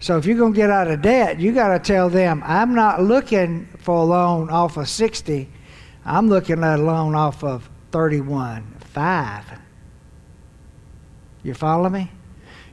So 0.00 0.18
if 0.18 0.26
you're 0.26 0.36
going 0.36 0.52
to 0.52 0.56
get 0.56 0.68
out 0.68 0.88
of 0.88 1.00
debt, 1.00 1.40
you 1.40 1.52
got 1.52 1.68
to 1.68 1.78
tell 1.78 2.10
them, 2.10 2.42
I'm 2.44 2.74
not 2.74 3.02
looking 3.02 3.68
for 3.78 3.96
a 3.96 4.04
loan 4.04 4.50
off 4.50 4.76
of 4.76 4.86
60. 4.86 5.48
I'm 6.04 6.28
looking 6.28 6.62
at 6.62 6.78
a 6.78 6.82
loan 6.82 7.14
off 7.14 7.42
of 7.42 7.70
31.5. 7.92 9.61
You 11.42 11.54
follow 11.54 11.88
me? 11.88 12.10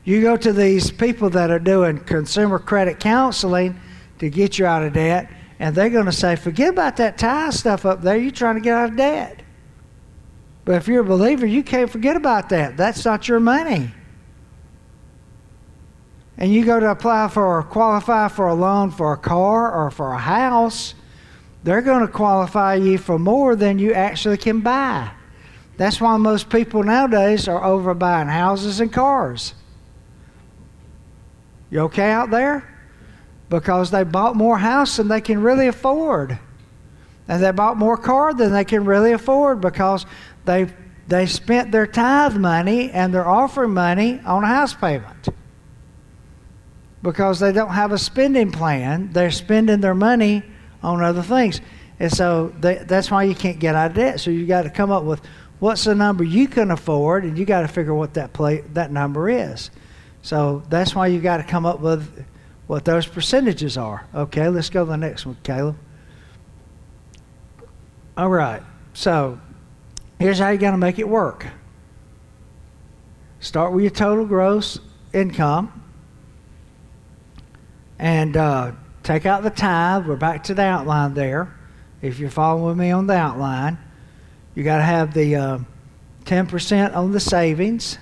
You 0.04 0.22
go 0.22 0.36
to 0.36 0.52
these 0.52 0.90
people 0.90 1.30
that 1.30 1.50
are 1.50 1.58
doing 1.58 1.98
consumer 1.98 2.58
credit 2.58 3.00
counseling 3.00 3.78
to 4.18 4.30
get 4.30 4.58
you 4.58 4.66
out 4.66 4.82
of 4.82 4.92
debt, 4.92 5.30
and 5.58 5.74
they're 5.74 5.90
going 5.90 6.06
to 6.06 6.12
say, 6.12 6.36
forget 6.36 6.70
about 6.70 6.96
that 6.96 7.18
tithe 7.18 7.52
stuff 7.52 7.84
up 7.84 8.02
there. 8.02 8.16
You're 8.16 8.30
trying 8.30 8.54
to 8.54 8.60
get 8.60 8.74
out 8.74 8.90
of 8.90 8.96
debt. 8.96 9.42
But 10.64 10.76
if 10.76 10.88
you're 10.88 11.02
a 11.02 11.04
believer, 11.04 11.46
you 11.46 11.62
can't 11.62 11.90
forget 11.90 12.16
about 12.16 12.48
that. 12.50 12.76
That's 12.76 13.04
not 13.04 13.28
your 13.28 13.40
money. 13.40 13.90
And 16.38 16.52
you 16.52 16.64
go 16.64 16.80
to 16.80 16.90
apply 16.90 17.28
for 17.28 17.44
or 17.44 17.62
qualify 17.62 18.28
for 18.28 18.48
a 18.48 18.54
loan 18.54 18.90
for 18.90 19.12
a 19.12 19.18
car 19.18 19.72
or 19.72 19.90
for 19.90 20.12
a 20.12 20.18
house, 20.18 20.94
they're 21.62 21.82
going 21.82 22.06
to 22.06 22.12
qualify 22.12 22.76
you 22.76 22.96
for 22.96 23.18
more 23.18 23.54
than 23.54 23.78
you 23.78 23.92
actually 23.92 24.38
can 24.38 24.60
buy. 24.60 25.10
That's 25.80 25.98
why 25.98 26.14
most 26.18 26.50
people 26.50 26.82
nowadays 26.82 27.48
are 27.48 27.64
over 27.64 27.94
buying 27.94 28.28
houses 28.28 28.80
and 28.80 28.92
cars. 28.92 29.54
You 31.70 31.80
okay 31.84 32.10
out 32.10 32.30
there? 32.30 32.68
Because 33.48 33.90
they 33.90 34.02
bought 34.02 34.36
more 34.36 34.58
house 34.58 34.98
than 34.98 35.08
they 35.08 35.22
can 35.22 35.40
really 35.40 35.68
afford. 35.68 36.38
And 37.28 37.42
they 37.42 37.50
bought 37.52 37.78
more 37.78 37.96
car 37.96 38.34
than 38.34 38.52
they 38.52 38.66
can 38.66 38.84
really 38.84 39.12
afford 39.12 39.62
because 39.62 40.04
they 40.44 40.70
they 41.08 41.24
spent 41.24 41.72
their 41.72 41.86
tithe 41.86 42.36
money 42.36 42.90
and 42.90 43.14
their 43.14 43.26
offering 43.26 43.72
money 43.72 44.20
on 44.26 44.44
a 44.44 44.48
house 44.48 44.74
payment. 44.74 45.30
Because 47.02 47.40
they 47.40 47.52
don't 47.52 47.72
have 47.72 47.92
a 47.92 47.98
spending 47.98 48.52
plan, 48.52 49.14
they're 49.14 49.30
spending 49.30 49.80
their 49.80 49.94
money 49.94 50.42
on 50.82 51.02
other 51.02 51.22
things. 51.22 51.62
And 51.98 52.12
so 52.12 52.52
they, 52.60 52.76
that's 52.76 53.10
why 53.10 53.22
you 53.22 53.34
can't 53.34 53.58
get 53.58 53.74
out 53.74 53.92
of 53.92 53.96
debt. 53.96 54.20
So 54.20 54.30
you 54.30 54.46
got 54.46 54.62
to 54.62 54.70
come 54.70 54.90
up 54.90 55.04
with 55.04 55.22
what's 55.60 55.84
the 55.84 55.94
number 55.94 56.24
you 56.24 56.48
can 56.48 56.70
afford, 56.70 57.24
and 57.24 57.38
you 57.38 57.44
got 57.44 57.60
to 57.60 57.68
figure 57.68 57.94
what 57.94 58.14
that 58.14 58.32
play, 58.32 58.62
that 58.72 58.90
number 58.90 59.30
is. 59.30 59.70
So 60.22 60.62
that's 60.68 60.94
why 60.94 61.06
you 61.06 61.20
got 61.20 61.36
to 61.36 61.44
come 61.44 61.64
up 61.64 61.80
with 61.80 62.24
what 62.66 62.84
those 62.84 63.06
percentages 63.06 63.76
are. 63.76 64.06
Okay, 64.14 64.48
let's 64.48 64.70
go 64.70 64.84
to 64.84 64.90
the 64.90 64.96
next 64.96 65.24
one, 65.24 65.36
Caleb. 65.42 65.76
All 68.16 68.28
right. 68.28 68.62
So 68.92 69.40
here's 70.18 70.38
how 70.38 70.50
you 70.50 70.58
got 70.58 70.72
to 70.72 70.76
make 70.76 70.98
it 70.98 71.08
work. 71.08 71.46
Start 73.38 73.72
with 73.72 73.82
your 73.82 73.90
total 73.90 74.26
gross 74.26 74.78
income, 75.12 75.82
and 77.98 78.36
uh, 78.36 78.72
take 79.02 79.26
out 79.26 79.42
the 79.42 79.50
tithe. 79.50 80.06
We're 80.06 80.16
back 80.16 80.44
to 80.44 80.54
the 80.54 80.62
outline 80.62 81.14
there. 81.14 81.56
If 82.02 82.18
you're 82.18 82.30
following 82.30 82.76
me 82.76 82.90
on 82.90 83.06
the 83.06 83.14
outline. 83.14 83.78
You 84.54 84.64
got 84.64 84.78
to 84.78 84.82
have 84.82 85.14
the 85.14 85.36
uh, 85.36 85.58
10% 86.24 86.94
on 86.94 87.12
the 87.12 87.20
savings. 87.20 87.98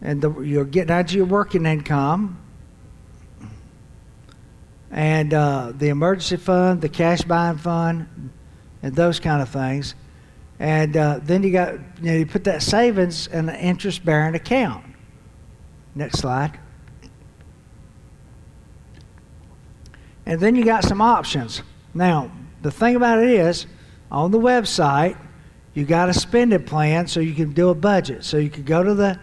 And 0.00 0.22
the, 0.22 0.40
you're 0.40 0.64
getting 0.64 0.90
out 0.90 1.06
of 1.06 1.12
your 1.12 1.24
working 1.24 1.66
income. 1.66 2.38
and 4.90 5.32
uh, 5.32 5.72
the 5.74 5.88
emergency 5.88 6.36
fund, 6.36 6.80
the 6.80 6.88
cash 6.88 7.22
buying 7.22 7.58
fund, 7.58 8.30
and 8.82 8.94
those 8.94 9.18
kind 9.18 9.42
of 9.42 9.48
things. 9.48 9.94
And 10.58 10.96
uh, 10.96 11.20
then 11.22 11.42
you 11.42 11.50
got, 11.50 11.74
you 12.00 12.12
know, 12.12 12.12
you 12.12 12.26
put 12.26 12.44
that 12.44 12.62
savings 12.62 13.26
in 13.26 13.48
an 13.48 13.56
interest 13.56 14.04
bearing 14.04 14.34
account. 14.34 14.84
Next 15.94 16.18
slide. 16.18 16.58
And 20.24 20.40
then 20.40 20.56
you 20.56 20.64
got 20.64 20.82
some 20.82 21.00
options. 21.00 21.62
Now, 21.94 22.30
the 22.66 22.72
thing 22.72 22.96
about 22.96 23.22
it 23.22 23.30
is, 23.30 23.66
on 24.10 24.32
the 24.32 24.40
website, 24.40 25.16
you 25.72 25.84
got 25.84 26.08
a 26.08 26.14
spending 26.14 26.64
plan 26.64 27.06
so 27.06 27.20
you 27.20 27.32
can 27.32 27.52
do 27.52 27.68
a 27.68 27.76
budget. 27.76 28.24
So 28.24 28.38
you 28.38 28.50
can 28.50 28.64
go 28.64 28.82
to 28.82 28.92
the 28.92 29.20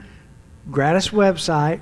Gratis 0.71 1.09
website, 1.09 1.81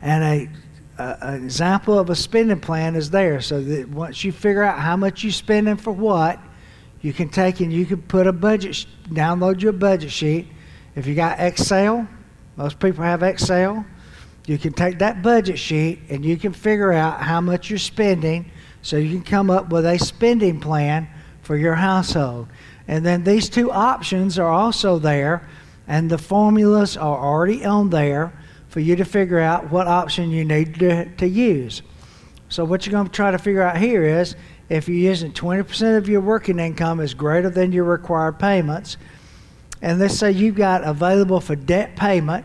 and 0.00 0.24
a, 0.24 1.02
a, 1.02 1.18
an 1.20 1.44
example 1.44 1.98
of 1.98 2.08
a 2.08 2.16
spending 2.16 2.60
plan 2.60 2.96
is 2.96 3.10
there. 3.10 3.42
So 3.42 3.60
that 3.60 3.90
once 3.90 4.24
you 4.24 4.32
figure 4.32 4.62
out 4.62 4.78
how 4.78 4.96
much 4.96 5.22
you're 5.22 5.32
spending 5.32 5.76
for 5.76 5.92
what, 5.92 6.40
you 7.02 7.12
can 7.12 7.28
take 7.28 7.60
and 7.60 7.70
you 7.70 7.84
can 7.84 8.00
put 8.00 8.26
a 8.26 8.32
budget, 8.32 8.86
download 9.10 9.60
your 9.60 9.72
budget 9.72 10.12
sheet. 10.12 10.46
If 10.96 11.06
you 11.06 11.14
got 11.14 11.40
Excel, 11.40 12.08
most 12.56 12.78
people 12.78 13.04
have 13.04 13.22
Excel. 13.22 13.84
You 14.46 14.56
can 14.56 14.72
take 14.72 14.98
that 15.00 15.20
budget 15.22 15.58
sheet 15.58 16.00
and 16.08 16.24
you 16.24 16.38
can 16.38 16.54
figure 16.54 16.92
out 16.92 17.20
how 17.20 17.42
much 17.42 17.68
you're 17.68 17.78
spending 17.78 18.50
so 18.82 18.96
you 18.96 19.10
can 19.10 19.22
come 19.22 19.50
up 19.50 19.70
with 19.70 19.86
a 19.86 19.98
spending 19.98 20.60
plan 20.60 21.08
for 21.42 21.56
your 21.56 21.76
household. 21.76 22.48
And 22.88 23.06
then 23.06 23.24
these 23.24 23.48
two 23.48 23.70
options 23.70 24.38
are 24.38 24.50
also 24.50 24.98
there, 24.98 25.48
and 25.86 26.10
the 26.10 26.18
formulas 26.18 26.96
are 26.96 27.18
already 27.18 27.64
on 27.64 27.90
there 27.90 28.32
for 28.68 28.80
you 28.80 28.96
to 28.96 29.04
figure 29.04 29.38
out 29.38 29.70
what 29.70 29.86
option 29.86 30.30
you 30.30 30.44
need 30.44 30.74
to, 30.76 31.04
to 31.16 31.26
use. 31.26 31.82
So, 32.48 32.64
what 32.64 32.84
you're 32.84 32.92
going 32.92 33.06
to 33.06 33.12
try 33.12 33.30
to 33.30 33.38
figure 33.38 33.62
out 33.62 33.78
here 33.78 34.04
is 34.04 34.34
if 34.68 34.88
you're 34.88 34.98
using 34.98 35.32
20% 35.32 35.96
of 35.96 36.08
your 36.08 36.20
working 36.20 36.58
income 36.58 37.00
is 37.00 37.14
greater 37.14 37.50
than 37.50 37.72
your 37.72 37.84
required 37.84 38.38
payments, 38.38 38.96
and 39.80 39.98
let's 39.98 40.18
say 40.18 40.32
you've 40.32 40.54
got 40.54 40.84
available 40.84 41.40
for 41.40 41.56
debt 41.56 41.96
payment 41.96 42.44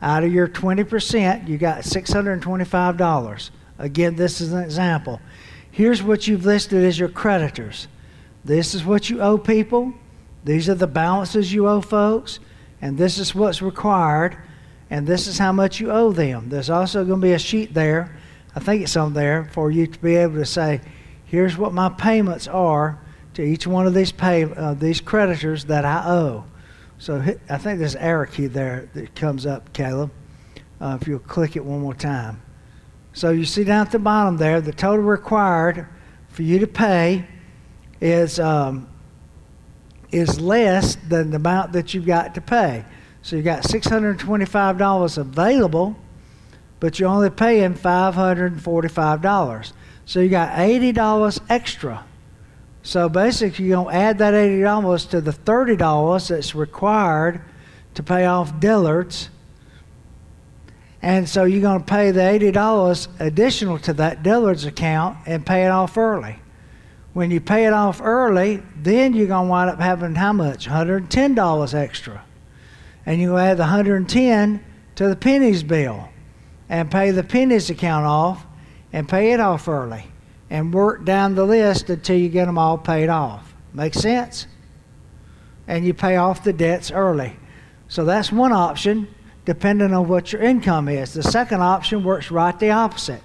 out 0.00 0.24
of 0.24 0.32
your 0.32 0.48
20%, 0.48 1.48
you 1.48 1.58
got 1.58 1.82
$625. 1.82 3.50
Again, 3.78 4.16
this 4.16 4.40
is 4.40 4.52
an 4.52 4.62
example. 4.62 5.20
Here's 5.72 6.02
what 6.02 6.28
you've 6.28 6.44
listed 6.44 6.84
as 6.84 6.98
your 6.98 7.08
creditors. 7.08 7.88
This 8.44 8.74
is 8.74 8.84
what 8.84 9.08
you 9.08 9.22
owe 9.22 9.38
people. 9.38 9.94
These 10.44 10.68
are 10.68 10.74
the 10.74 10.86
balances 10.86 11.52
you 11.52 11.66
owe 11.66 11.80
folks. 11.80 12.40
And 12.82 12.98
this 12.98 13.16
is 13.16 13.34
what's 13.34 13.62
required. 13.62 14.36
And 14.90 15.06
this 15.06 15.26
is 15.26 15.38
how 15.38 15.50
much 15.50 15.80
you 15.80 15.90
owe 15.90 16.12
them. 16.12 16.50
There's 16.50 16.68
also 16.68 17.06
going 17.06 17.22
to 17.22 17.26
be 17.26 17.32
a 17.32 17.38
sheet 17.38 17.72
there. 17.72 18.14
I 18.54 18.60
think 18.60 18.82
it's 18.82 18.96
on 18.98 19.14
there 19.14 19.48
for 19.52 19.70
you 19.70 19.86
to 19.86 19.98
be 19.98 20.16
able 20.16 20.34
to 20.34 20.44
say, 20.44 20.82
here's 21.24 21.56
what 21.56 21.72
my 21.72 21.88
payments 21.88 22.46
are 22.46 23.00
to 23.32 23.42
each 23.42 23.66
one 23.66 23.86
of 23.86 23.94
these 23.94 24.12
pay, 24.12 24.44
uh, 24.44 24.74
these 24.74 25.00
creditors 25.00 25.64
that 25.64 25.86
I 25.86 26.04
owe. 26.06 26.44
So 26.98 27.16
I 27.48 27.56
think 27.56 27.78
there's 27.78 27.96
arrow 27.96 28.26
key 28.26 28.46
there 28.46 28.90
that 28.92 29.14
comes 29.14 29.46
up, 29.46 29.72
Caleb, 29.72 30.10
uh, 30.82 30.98
if 31.00 31.08
you'll 31.08 31.18
click 31.18 31.56
it 31.56 31.64
one 31.64 31.80
more 31.80 31.94
time. 31.94 32.42
So 33.12 33.30
you 33.30 33.44
see 33.44 33.64
down 33.64 33.86
at 33.86 33.92
the 33.92 33.98
bottom 33.98 34.36
there, 34.36 34.60
the 34.60 34.72
total 34.72 35.04
required 35.04 35.86
for 36.28 36.42
you 36.42 36.58
to 36.60 36.66
pay 36.66 37.26
is, 38.00 38.40
um, 38.40 38.88
is 40.10 40.40
less 40.40 40.96
than 40.96 41.30
the 41.30 41.36
amount 41.36 41.72
that 41.72 41.94
you've 41.94 42.06
got 42.06 42.34
to 42.34 42.40
pay. 42.40 42.84
So 43.22 43.36
you 43.36 43.42
got 43.42 43.62
$625 43.64 45.18
available, 45.18 45.96
but 46.80 46.98
you're 46.98 47.08
only 47.08 47.30
paying 47.30 47.74
$545. 47.74 49.72
So 50.04 50.20
you 50.20 50.28
got 50.28 50.56
$80 50.56 51.40
extra 51.48 52.04
so 52.82 53.08
basically, 53.08 53.66
you're 53.66 53.76
going 53.76 53.94
to 53.94 54.00
add 54.00 54.18
that 54.18 54.34
$80 54.34 55.10
to 55.10 55.20
the 55.20 55.30
$30 55.30 56.28
that's 56.28 56.54
required 56.54 57.40
to 57.94 58.02
pay 58.02 58.26
off 58.26 58.58
Dillard's. 58.58 59.30
And 61.02 61.28
so 61.28 61.44
you're 61.44 61.60
going 61.60 61.80
to 61.80 61.84
pay 61.84 62.12
the 62.12 62.20
$80 62.20 63.08
additional 63.18 63.78
to 63.80 63.92
that 63.94 64.22
Dillard's 64.22 64.64
account 64.64 65.18
and 65.26 65.44
pay 65.44 65.64
it 65.64 65.70
off 65.70 65.98
early. 65.98 66.36
When 67.12 67.30
you 67.30 67.40
pay 67.40 67.66
it 67.66 67.72
off 67.72 68.00
early, 68.00 68.62
then 68.76 69.12
you're 69.12 69.26
going 69.26 69.46
to 69.46 69.50
wind 69.50 69.68
up 69.68 69.80
having 69.80 70.14
how 70.14 70.32
much? 70.32 70.68
$110 70.68 71.74
extra. 71.74 72.24
And 73.04 73.20
you 73.20 73.36
add 73.36 73.56
the 73.56 73.62
110 73.62 74.64
to 74.94 75.08
the 75.08 75.16
Penney's 75.16 75.64
bill 75.64 76.08
and 76.68 76.90
pay 76.90 77.10
the 77.10 77.24
Penney's 77.24 77.68
account 77.68 78.06
off 78.06 78.46
and 78.92 79.08
pay 79.08 79.32
it 79.32 79.40
off 79.40 79.66
early 79.66 80.06
and 80.48 80.72
work 80.72 81.04
down 81.04 81.34
the 81.34 81.44
list 81.44 81.90
until 81.90 82.16
you 82.16 82.28
get 82.28 82.46
them 82.46 82.58
all 82.58 82.78
paid 82.78 83.08
off. 83.08 83.54
Make 83.72 83.94
sense? 83.94 84.46
And 85.66 85.84
you 85.84 85.94
pay 85.94 86.16
off 86.16 86.44
the 86.44 86.52
debts 86.52 86.90
early. 86.90 87.36
So 87.88 88.04
that's 88.04 88.30
one 88.30 88.52
option, 88.52 89.08
depending 89.44 89.92
on 89.92 90.08
what 90.08 90.32
your 90.32 90.42
income 90.42 90.88
is. 90.88 91.12
The 91.12 91.22
second 91.22 91.62
option 91.62 92.04
works 92.04 92.30
right 92.30 92.58
the 92.58 92.70
opposite. 92.70 93.22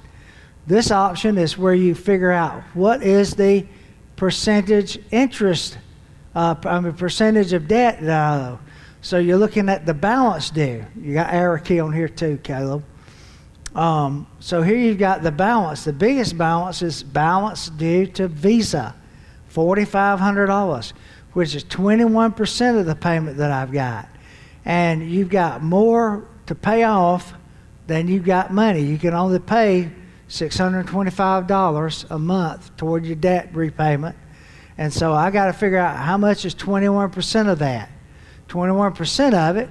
This 0.66 0.92
option 0.92 1.38
is 1.38 1.58
where 1.58 1.74
you 1.74 1.96
figure 1.96 2.32
out 2.32 2.62
what 2.74 3.02
is 3.04 3.36
the 3.36 3.66
percentage 4.16 5.00
interest, 5.12 5.78
uh, 6.36 6.56
I 6.66 6.80
mean, 6.80 6.94
percentage 6.94 7.54
of 7.54 7.68
debt. 7.68 8.02
So 9.02 9.20
you're 9.20 9.38
looking 9.38 9.70
at 9.70 9.86
the 9.86 9.94
balance 9.94 10.50
due. 10.50 10.84
You 11.00 11.14
got 11.14 11.32
arrow 11.32 11.60
key 11.60 11.80
on 11.80 11.94
here 11.94 12.10
too, 12.10 12.40
Caleb. 12.44 12.84
Um, 13.76 14.26
so 14.40 14.64
here 14.64 14.76
you've 14.76 14.98
got 14.98 15.22
the 15.22 15.32
balance. 15.32 15.84
The 15.84 15.94
biggest 15.94 16.38
balance 16.38 16.82
is 16.82 17.04
balance 17.04 17.70
due 17.70 18.08
to 18.08 18.28
Visa, 18.28 18.96
$4,500, 19.54 20.94
which 21.34 21.54
is 21.54 21.64
21% 21.64 22.80
of 22.80 22.86
the 22.88 22.96
payment 22.96 23.38
that 23.38 23.52
I've 23.52 23.72
got. 23.72 24.10
And 24.68 25.10
you've 25.10 25.30
got 25.30 25.64
more 25.64 26.28
to 26.48 26.54
pay 26.54 26.84
off 26.84 27.34
than 27.88 28.10
you've 28.10 28.26
got 28.26 28.52
money. 28.52 28.82
You 28.82 28.98
can 28.98 29.14
only 29.14 29.40
pay 29.40 29.90
$625 30.28 32.12
a 32.12 32.20
month 32.20 32.76
toward 32.76 33.06
your 33.06 33.16
debt 33.16 33.50
repayment. 33.54 34.18
And 34.78 34.92
so 34.92 35.14
I 35.14 35.32
got 35.32 35.46
to 35.46 35.54
figure 35.54 35.78
out 35.78 35.96
how 35.96 36.18
much 36.18 36.44
is 36.44 36.54
21% 36.54 37.50
of 37.50 37.60
that. 37.60 37.90
21% 38.50 39.34
of 39.34 39.56
it 39.56 39.70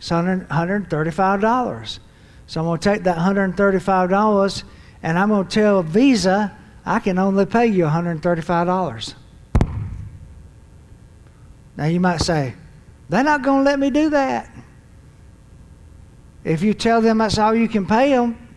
is 0.00 0.08
$135. 0.08 1.98
So 2.46 2.60
I'm 2.60 2.66
going 2.66 2.78
to 2.78 2.90
take 2.94 3.02
that 3.02 3.16
$135 3.18 4.62
and 5.02 5.18
I'm 5.18 5.30
going 5.30 5.48
to 5.48 5.50
tell 5.52 5.82
Visa 5.82 6.56
I 6.86 7.00
can 7.00 7.18
only 7.18 7.44
pay 7.44 7.66
you 7.66 7.86
$135. 7.86 9.14
Now 11.76 11.84
you 11.86 11.98
might 11.98 12.20
say, 12.20 12.54
they're 13.08 13.24
not 13.24 13.42
going 13.42 13.64
to 13.64 13.70
let 13.70 13.78
me 13.78 13.90
do 13.90 14.10
that. 14.10 14.50
If 16.44 16.62
you 16.62 16.74
tell 16.74 17.00
them 17.00 17.18
that's 17.18 17.38
all 17.38 17.54
you 17.54 17.68
can 17.68 17.86
pay 17.86 18.10
them, 18.10 18.48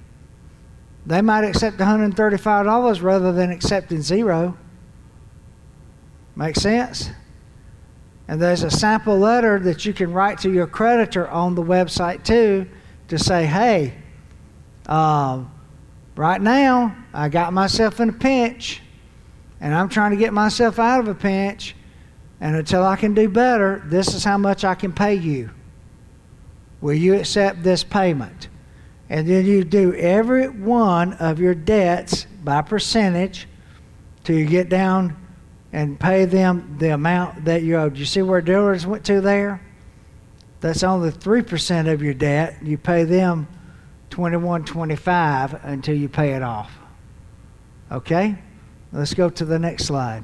they 1.06 1.22
might 1.22 1.44
accept 1.44 1.78
$135 1.78 3.02
rather 3.02 3.32
than 3.32 3.52
accepting 3.52 4.02
zero. 4.02 4.58
Make 6.36 6.56
sense? 6.56 7.10
And 8.28 8.42
there's 8.42 8.64
a 8.64 8.72
sample 8.72 9.18
letter 9.18 9.60
that 9.60 9.86
you 9.86 9.94
can 9.94 10.14
write 10.14 10.38
to 10.40 10.52
your 10.52 10.68
creditor 10.68 11.28
on 11.28 11.56
the 11.56 11.64
website 11.64 12.24
too 12.24 12.68
to 13.10 13.20
say, 13.20 13.46
hey, 13.46 13.94
uh, 14.86 15.44
right 16.16 16.42
now 16.42 16.96
I 17.14 17.30
got 17.30 17.52
myself 17.52 18.00
in 18.00 18.10
a 18.10 18.14
pinch 18.14 18.82
and 19.60 19.76
I'm 19.76 19.90
trying 19.90 20.12
to 20.12 20.18
get 20.18 20.34
myself 20.34 20.80
out 20.80 21.02
of 21.02 21.08
a 21.08 21.16
pinch. 21.16 21.76
And 22.41 22.56
until 22.56 22.84
I 22.84 22.97
can 22.97 23.13
do 23.13 23.30
better, 23.30 23.82
this 23.86 24.13
is 24.13 24.25
how 24.25 24.38
much 24.38 24.65
I 24.65 24.75
can 24.75 24.91
pay 24.91 25.13
you. 25.13 25.51
Will 26.82 26.95
you 26.95 27.15
accept 27.15 27.63
this 27.63 27.84
payment? 27.84 28.49
And 29.10 29.27
then 29.27 29.45
you 29.45 29.63
do 29.63 29.93
every 29.93 30.49
one 30.49 31.13
of 31.13 31.39
your 31.39 31.56
debts 31.56 32.25
by 32.43 32.62
percentage 32.62 33.47
till 34.23 34.38
you 34.38 34.45
get 34.45 34.67
down 34.67 35.15
and 35.71 35.97
pay 35.97 36.25
them 36.25 36.75
the 36.80 36.89
amount 36.89 37.45
that 37.45 37.63
you 37.63 37.77
owe. 37.77 37.89
Do 37.89 37.99
you 37.99 38.06
see 38.06 38.21
where 38.21 38.41
Dillard's 38.41 38.86
went 38.86 39.06
to 39.06 39.21
there? 39.21 39.62
that's 40.62 40.84
only 40.84 41.10
3% 41.10 41.91
of 41.91 42.01
your 42.01 42.13
debt. 42.13 42.58
You 42.62 42.77
pay 42.77 43.04
them 43.04 43.47
21.25 44.12 45.65
until 45.65 45.95
you 45.95 46.08
pay 46.08 46.34
it 46.34 46.43
off. 46.43 46.71
Okay? 47.91 48.38
Let's 48.93 49.13
go 49.13 49.30
to 49.30 49.43
the 49.43 49.58
next 49.60 49.86
slide. 49.86 50.23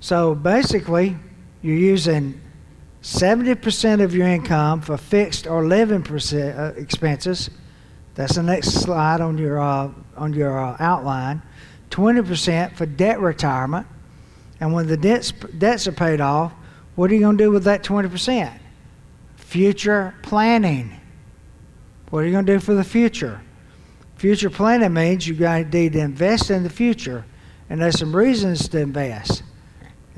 So 0.00 0.34
basically, 0.34 1.16
you're 1.60 1.76
using 1.76 2.40
70% 3.02 4.02
of 4.02 4.14
your 4.14 4.26
income 4.26 4.80
for 4.80 4.96
fixed 4.96 5.46
or 5.46 5.66
living 5.66 6.02
percent, 6.02 6.58
uh, 6.58 6.72
expenses. 6.76 7.50
That's 8.14 8.36
the 8.36 8.42
next 8.42 8.70
slide 8.70 9.20
on 9.20 9.38
your, 9.38 9.60
uh, 9.60 9.90
on 10.16 10.32
your 10.32 10.58
uh, 10.58 10.76
outline. 10.80 11.42
20% 11.90 12.74
for 12.76 12.86
debt 12.86 13.20
retirement. 13.20 13.86
And 14.60 14.72
when 14.72 14.86
the 14.86 14.96
debts, 14.96 15.32
debts 15.32 15.86
are 15.86 15.92
paid 15.92 16.20
off, 16.20 16.52
what 16.94 17.10
are 17.10 17.14
you 17.14 17.20
going 17.20 17.38
to 17.38 17.44
do 17.44 17.50
with 17.50 17.64
that 17.64 17.82
20%? 17.82 18.58
Future 19.36 20.14
planning. 20.22 20.98
What 22.10 22.20
are 22.20 22.26
you 22.26 22.32
going 22.32 22.46
to 22.46 22.52
do 22.54 22.60
for 22.60 22.74
the 22.74 22.84
future? 22.84 23.40
Future 24.16 24.50
planning 24.50 24.92
means 24.92 25.26
you 25.26 25.34
got 25.34 25.58
to 25.58 25.64
need 25.64 25.94
to 25.94 26.00
invest 26.00 26.50
in 26.50 26.62
the 26.62 26.70
future, 26.70 27.24
and 27.70 27.80
there's 27.80 27.98
some 27.98 28.14
reasons 28.14 28.68
to 28.68 28.80
invest. 28.80 29.42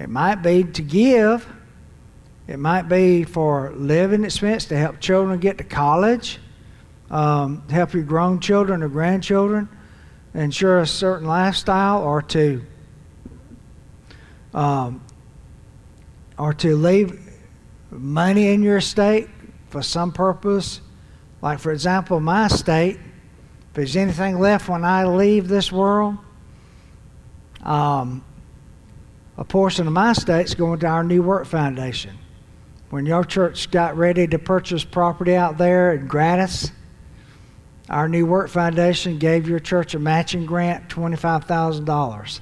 It 0.03 0.11
might 0.11 0.43
be 0.43 0.65
to 0.65 0.83
give. 0.83 1.47
It 2.49 2.59
might 2.59 2.89
be 2.89 3.23
for 3.23 3.73
living 3.77 4.25
expense 4.25 4.65
to 4.67 4.77
help 4.77 4.99
children 4.99 5.39
get 5.39 5.59
to 5.59 5.65
college, 5.65 6.41
um, 7.09 7.63
help 7.69 7.95
your 7.95 8.03
grown 8.03 8.41
children 8.41 8.83
or 8.83 8.89
grandchildren 8.89 9.69
ensure 10.35 10.81
a 10.81 10.87
certain 10.89 11.29
lifestyle, 11.29 12.03
or 12.03 12.21
to 12.21 12.65
um, 14.53 15.05
or 16.37 16.53
to 16.53 16.75
leave 16.75 17.21
money 17.93 18.49
in 18.53 18.61
your 18.61 18.79
estate 18.79 19.29
for 19.69 19.83
some 19.83 20.11
purpose. 20.11 20.81
Like, 21.43 21.61
for 21.61 21.71
example, 21.71 22.19
my 22.19 22.47
estate, 22.47 22.97
if 22.97 23.75
there's 23.75 23.97
anything 23.97 24.41
left 24.41 24.69
when 24.69 24.85
I 24.85 25.05
leave 25.05 25.47
this 25.47 25.71
world, 25.71 26.17
um, 27.63 28.25
a 29.37 29.45
portion 29.45 29.87
of 29.87 29.93
my 29.93 30.11
estate's 30.11 30.55
going 30.55 30.81
to 30.81 30.87
our 30.87 31.05
New 31.05 31.23
Work 31.23 31.47
Foundation. 31.47 32.19
When 32.91 33.07
your 33.07 33.25
church 33.25 33.71
got 33.71 33.97
ready 33.97 34.27
to 34.27 34.39
purchase 34.39 34.85
property 34.85 35.35
out 35.35 35.57
there 35.57 35.93
and 35.93 36.09
gratis, 36.09 36.71
our 37.89 38.09
New 38.09 38.27
Work 38.27 38.51
Foundation 38.51 39.19
gave 39.19 39.49
your 39.49 39.59
church 39.59 39.95
a 39.95 39.99
matching 39.99 40.47
grant, 40.47 40.89
$25,000. 40.89 42.41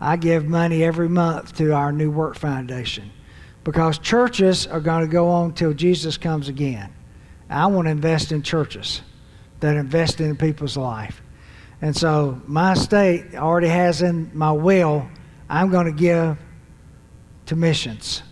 I 0.00 0.16
give 0.16 0.46
money 0.46 0.84
every 0.84 1.08
month 1.08 1.56
to 1.56 1.72
our 1.72 1.92
New 1.92 2.10
Work 2.10 2.36
Foundation 2.36 3.10
because 3.64 3.98
churches 3.98 4.66
are 4.66 4.80
going 4.80 5.02
to 5.06 5.10
go 5.10 5.28
on 5.28 5.54
till 5.54 5.72
Jesus 5.72 6.16
comes 6.18 6.48
again. 6.48 6.92
I 7.48 7.66
want 7.66 7.86
to 7.86 7.92
invest 7.92 8.32
in 8.32 8.42
churches 8.42 9.02
that 9.60 9.76
invest 9.76 10.20
in 10.20 10.36
people's 10.36 10.76
life. 10.76 11.22
And 11.80 11.96
so 11.96 12.40
my 12.46 12.74
state 12.74 13.34
already 13.34 13.68
has 13.68 14.02
in 14.02 14.30
my 14.34 14.52
will, 14.52 15.08
I'm 15.48 15.70
going 15.70 15.86
to 15.86 15.92
give 15.92 16.38
to 17.46 17.56
missions 17.56 18.22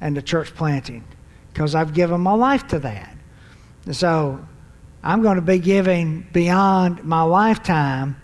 and 0.00 0.14
to 0.14 0.22
church 0.22 0.54
planting 0.54 1.04
because 1.52 1.74
I've 1.74 1.94
given 1.94 2.20
my 2.20 2.32
life 2.32 2.66
to 2.68 2.78
that. 2.80 3.16
And 3.84 3.96
so 3.96 4.44
I'm 5.02 5.22
going 5.22 5.36
to 5.36 5.42
be 5.42 5.58
giving 5.58 6.26
beyond 6.32 7.04
my 7.04 7.22
lifetime 7.22 8.16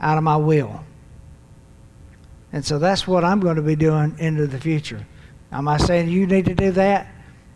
out 0.00 0.18
of 0.18 0.24
my 0.24 0.36
will. 0.36 0.84
And 2.52 2.64
so 2.64 2.78
that's 2.78 3.06
what 3.06 3.24
I'm 3.24 3.40
going 3.40 3.56
to 3.56 3.62
be 3.62 3.76
doing 3.76 4.16
into 4.18 4.46
the 4.46 4.60
future. 4.60 5.04
Am 5.50 5.66
I 5.66 5.76
saying 5.76 6.08
you 6.08 6.26
need 6.26 6.44
to 6.46 6.54
do 6.54 6.70
that? 6.72 7.08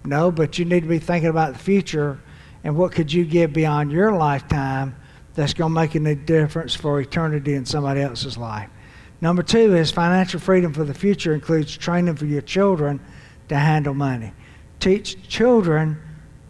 No, 0.04 0.30
but 0.30 0.58
you 0.58 0.64
need 0.64 0.80
to 0.80 0.88
be 0.88 0.98
thinking 0.98 1.30
about 1.30 1.52
the 1.52 1.58
future 1.58 2.18
and 2.64 2.76
what 2.76 2.92
could 2.92 3.12
you 3.12 3.24
give 3.24 3.52
beyond 3.52 3.92
your 3.92 4.12
lifetime 4.12 4.96
that's 5.34 5.54
going 5.54 5.70
to 5.70 5.74
make 5.74 5.94
a 5.94 6.14
difference 6.14 6.74
for 6.74 7.00
eternity 7.00 7.54
in 7.54 7.64
somebody 7.64 8.00
else's 8.00 8.36
life. 8.36 8.68
Number 9.20 9.42
two 9.42 9.74
is 9.74 9.90
financial 9.90 10.40
freedom 10.40 10.72
for 10.72 10.84
the 10.84 10.94
future 10.94 11.34
includes 11.34 11.76
training 11.76 12.16
for 12.16 12.26
your 12.26 12.42
children 12.42 13.00
to 13.48 13.56
handle 13.56 13.94
money. 13.94 14.32
Teach 14.80 15.28
children 15.28 16.00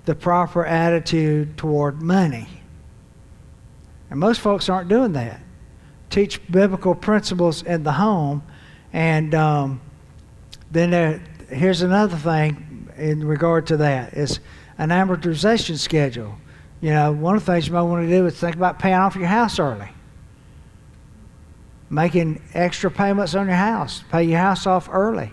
the 0.05 0.15
proper 0.15 0.65
attitude 0.65 1.57
toward 1.57 2.03
money. 2.03 2.49
And 4.11 4.21
most 4.21 4.41
folks 4.41 4.69
aren't 4.69 4.89
doing 4.89 5.13
that 5.13 5.41
teach 6.11 6.41
biblical 6.51 6.95
principles 6.95 7.63
in 7.63 7.83
the 7.83 7.93
home. 7.93 8.43
And 8.93 9.35
um, 9.35 9.81
then 10.71 10.91
there, 10.91 11.23
here's 11.51 11.83
another 11.83 12.17
thing 12.17 12.91
in 12.97 13.25
regard 13.25 13.67
to 13.69 13.77
that 13.79 14.15
is 14.15 14.41
an 14.79 14.91
amortization 14.91 15.77
schedule. 15.77 16.37
You 16.81 16.91
know, 16.91 17.13
one 17.13 17.37
of 17.37 17.45
the 17.45 17.53
things 17.53 17.67
you 17.67 17.75
might 17.75 17.83
want 17.83 18.09
to 18.09 18.11
do 18.11 18.27
is 18.27 18.39
think 18.39 18.57
about 18.57 18.79
paying 18.79 18.95
off 18.95 19.17
your 19.17 19.27
house 19.27 19.59
early. 19.59 19.89
Making 21.91 22.43
extra 22.53 22.91
payments 22.91 23.35
on 23.35 23.47
your 23.47 23.57
house, 23.57 24.05
pay 24.11 24.25
your 24.25 24.39
house 24.39 24.67
off 24.67 24.89
early. 24.91 25.33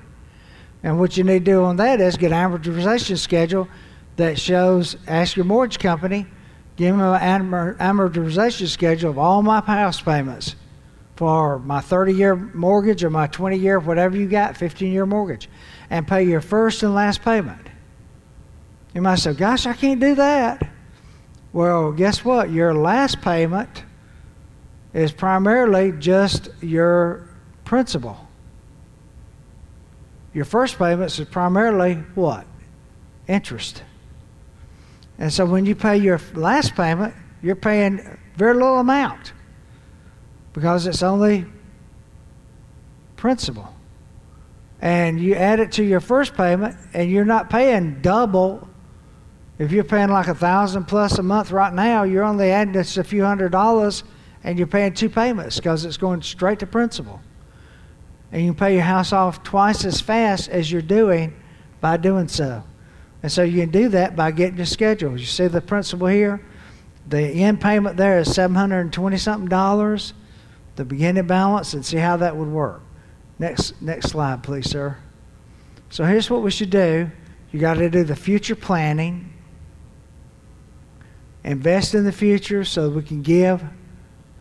And 0.84 1.00
what 1.00 1.18
you 1.18 1.24
need 1.24 1.46
to 1.46 1.52
do 1.52 1.64
on 1.64 1.78
that 1.78 2.00
is 2.00 2.16
get 2.16 2.32
an 2.32 2.52
amortization 2.52 3.18
schedule 3.18 3.68
that 4.16 4.40
shows, 4.40 4.96
ask 5.08 5.36
your 5.36 5.46
mortgage 5.46 5.80
company, 5.80 6.28
give 6.78 6.96
them 6.96 7.02
an 7.02 7.76
amortization 7.80 8.68
schedule 8.68 9.10
of 9.10 9.18
all 9.18 9.42
my 9.42 9.60
house 9.62 10.00
payments 10.00 10.56
for 11.16 11.60
my 11.60 11.82
30 11.82 12.14
year 12.14 12.36
mortgage 12.36 13.04
or 13.04 13.10
my 13.10 13.28
20 13.28 13.58
year, 13.58 13.80
whatever 13.80 14.16
you 14.16 14.28
got, 14.28 14.58
15 14.58 14.92
year 14.92 15.06
mortgage, 15.06 15.50
and 15.90 16.08
pay 16.08 16.24
your 16.24 16.42
first 16.42 16.84
and 16.84 16.94
last 16.94 17.22
payment. 17.22 17.68
You 18.94 19.02
might 19.02 19.20
say, 19.20 19.34
Gosh, 19.34 19.66
I 19.66 19.74
can't 19.74 20.00
do 20.00 20.16
that. 20.16 20.70
Well, 21.54 21.92
guess 21.92 22.24
what? 22.26 22.52
Your 22.52 22.74
last 22.74 23.22
payment 23.22 23.84
is 24.96 25.12
primarily 25.12 25.92
just 25.92 26.48
your 26.62 27.28
principal. 27.66 28.18
Your 30.34 30.46
first 30.46 30.78
payment 30.80 31.20
is 31.20 31.28
primarily 31.28 31.96
what? 32.16 32.48
Interest. 33.28 33.84
And 35.20 35.32
so 35.32 35.46
when 35.46 35.66
you 35.66 35.76
pay 35.76 35.98
your 35.98 36.22
last 36.34 36.76
payment, 36.76 37.14
you're 37.42 37.58
paying 37.58 38.18
very 38.38 38.54
little 38.54 38.80
amount 38.80 39.34
because 40.54 40.88
it's 40.88 41.04
only 41.04 41.46
principal. 43.18 43.76
And 44.80 45.20
you 45.20 45.36
add 45.36 45.60
it 45.60 45.74
to 45.74 45.84
your 45.84 46.00
first 46.00 46.36
payment, 46.36 46.78
and 46.94 47.12
you're 47.12 47.26
not 47.26 47.50
paying 47.50 48.02
double. 48.02 48.70
If 49.60 49.74
you're 49.74 49.84
paying 49.84 50.10
like 50.10 50.28
a 50.28 50.36
thousand 50.36 50.86
plus 50.86 51.18
a 51.18 51.24
month 51.24 51.52
right 51.52 51.74
now, 51.74 52.04
you're 52.04 52.24
only 52.24 52.52
adding 52.52 52.74
just 52.74 52.98
a 52.98 53.04
few 53.04 53.26
hundred 53.26 53.52
dollars, 53.52 54.04
and 54.46 54.60
you're 54.60 54.68
paying 54.68 54.94
two 54.94 55.10
payments 55.10 55.58
because 55.58 55.84
it's 55.86 55.98
going 55.98 56.22
straight 56.22 56.60
to 56.60 56.68
principal. 56.68 57.20
And 58.32 58.44
you 58.44 58.52
can 58.52 58.58
pay 58.58 58.76
your 58.76 58.84
house 58.84 59.12
off 59.12 59.44
twice 59.44 59.84
as 59.84 60.00
fast 60.00 60.50
as 60.50 60.72
you're 60.72 60.84
doing 60.84 61.34
by 61.82 61.98
doing 61.98 62.28
so. 62.28 62.64
And 63.24 63.32
so 63.32 63.42
you 63.42 63.60
can 63.60 63.72
do 63.72 63.90
that 63.90 64.16
by 64.16 64.30
getting 64.30 64.58
your 64.58 64.68
schedule. 64.68 65.20
You 65.20 65.26
see 65.26 65.48
the 65.48 65.62
principal 65.62 66.06
here? 66.06 66.46
The 67.08 67.22
end 67.22 67.60
payment 67.60 67.98
there 67.98 68.20
is 68.20 68.34
720 68.36 69.18
something 69.18 69.50
dollars 69.50 70.14
the 70.76 70.86
beginning 70.86 71.26
balance 71.26 71.74
and 71.74 71.84
see 71.84 71.98
how 71.98 72.18
that 72.18 72.36
would 72.36 72.50
work. 72.50 72.82
Next, 73.40 73.82
next 73.82 74.10
slide, 74.10 74.44
please, 74.44 74.70
sir. 74.70 74.98
So 75.90 76.04
here's 76.04 76.30
what 76.30 76.44
we 76.44 76.52
should 76.52 76.70
do. 76.70 77.10
You 77.52 77.60
got 77.60 77.76
to 77.76 77.90
do 77.90 78.04
the 78.04 78.16
future 78.16 78.56
planning. 78.56 79.34
Invest 81.44 81.96
in 81.96 82.04
the 82.04 82.12
future 82.12 82.64
so 82.64 82.90
we 82.90 83.02
can 83.02 83.22
give. 83.24 83.64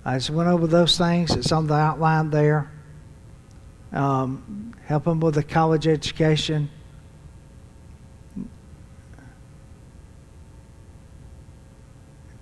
I 0.05 0.14
just 0.14 0.31
went 0.31 0.49
over 0.49 0.67
those 0.67 0.99
things. 0.99 1.35
It's 1.35 1.53
on 1.53 1.67
the 1.67 1.75
outline 1.75 2.31
there. 2.31 2.71
Um, 3.93 4.75
help 4.85 5.05
them 5.05 5.21
with 5.21 5.35
the 5.35 5.43
college 5.43 5.87
education. 5.87 6.71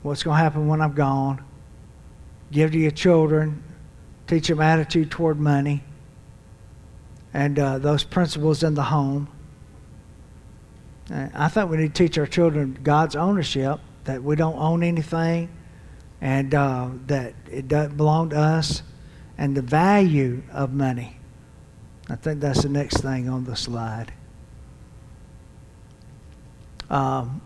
What's 0.02 0.22
going 0.22 0.36
to 0.36 0.42
happen 0.42 0.66
when 0.66 0.80
I'm 0.80 0.94
gone? 0.94 1.44
Give 2.50 2.72
to 2.72 2.78
your 2.78 2.90
children 2.90 3.62
teach 4.32 4.48
them 4.48 4.60
attitude 4.60 5.10
toward 5.10 5.38
money 5.38 5.82
and 7.34 7.58
uh, 7.58 7.78
those 7.78 8.02
principles 8.02 8.62
in 8.62 8.72
the 8.74 8.84
home. 8.84 9.28
I 11.10 11.48
think 11.48 11.70
we 11.70 11.76
need 11.76 11.94
to 11.94 12.02
teach 12.06 12.16
our 12.16 12.26
children 12.26 12.78
God's 12.82 13.14
ownership, 13.14 13.80
that 14.04 14.22
we 14.22 14.34
don't 14.36 14.56
own 14.56 14.82
anything 14.82 15.50
and 16.22 16.54
uh, 16.54 16.88
that 17.08 17.34
it 17.50 17.66
doesn't 17.66 17.96
belong 17.96 18.30
to 18.30 18.38
us, 18.38 18.82
and 19.36 19.56
the 19.56 19.62
value 19.62 20.42
of 20.52 20.72
money. 20.72 21.16
I 22.08 22.14
think 22.14 22.40
that's 22.40 22.62
the 22.62 22.68
next 22.68 23.00
thing 23.00 23.28
on 23.28 23.44
the 23.44 23.56
slide. 23.56 24.12
Um, 26.88 27.42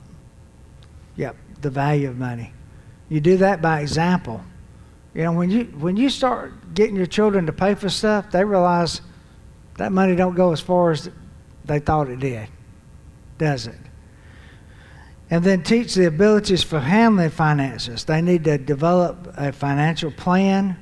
yep, 1.16 1.36
the 1.62 1.70
value 1.70 2.10
of 2.10 2.18
money. 2.18 2.52
You 3.08 3.20
do 3.20 3.38
that 3.38 3.62
by 3.62 3.80
example. 3.80 4.42
You 5.14 5.22
know, 5.22 5.32
when 5.32 5.50
you 5.50 5.64
when 5.78 5.96
you 5.96 6.10
start 6.10 6.74
getting 6.74 6.96
your 6.96 7.06
children 7.06 7.46
to 7.46 7.52
pay 7.52 7.74
for 7.74 7.88
stuff, 7.88 8.30
they 8.30 8.44
realize 8.44 9.00
that 9.78 9.90
money 9.90 10.14
don't 10.14 10.34
go 10.34 10.52
as 10.52 10.60
far 10.60 10.90
as 10.90 11.08
they 11.64 11.78
thought 11.78 12.10
it 12.10 12.20
did, 12.20 12.48
does 13.38 13.66
it? 13.66 13.78
And 15.28 15.42
then 15.42 15.62
teach 15.62 15.94
the 15.94 16.06
abilities 16.06 16.62
for 16.62 16.78
handling 16.78 17.30
finances. 17.30 18.04
They 18.04 18.22
need 18.22 18.44
to 18.44 18.58
develop 18.58 19.34
a 19.36 19.52
financial 19.52 20.12
plan, 20.12 20.76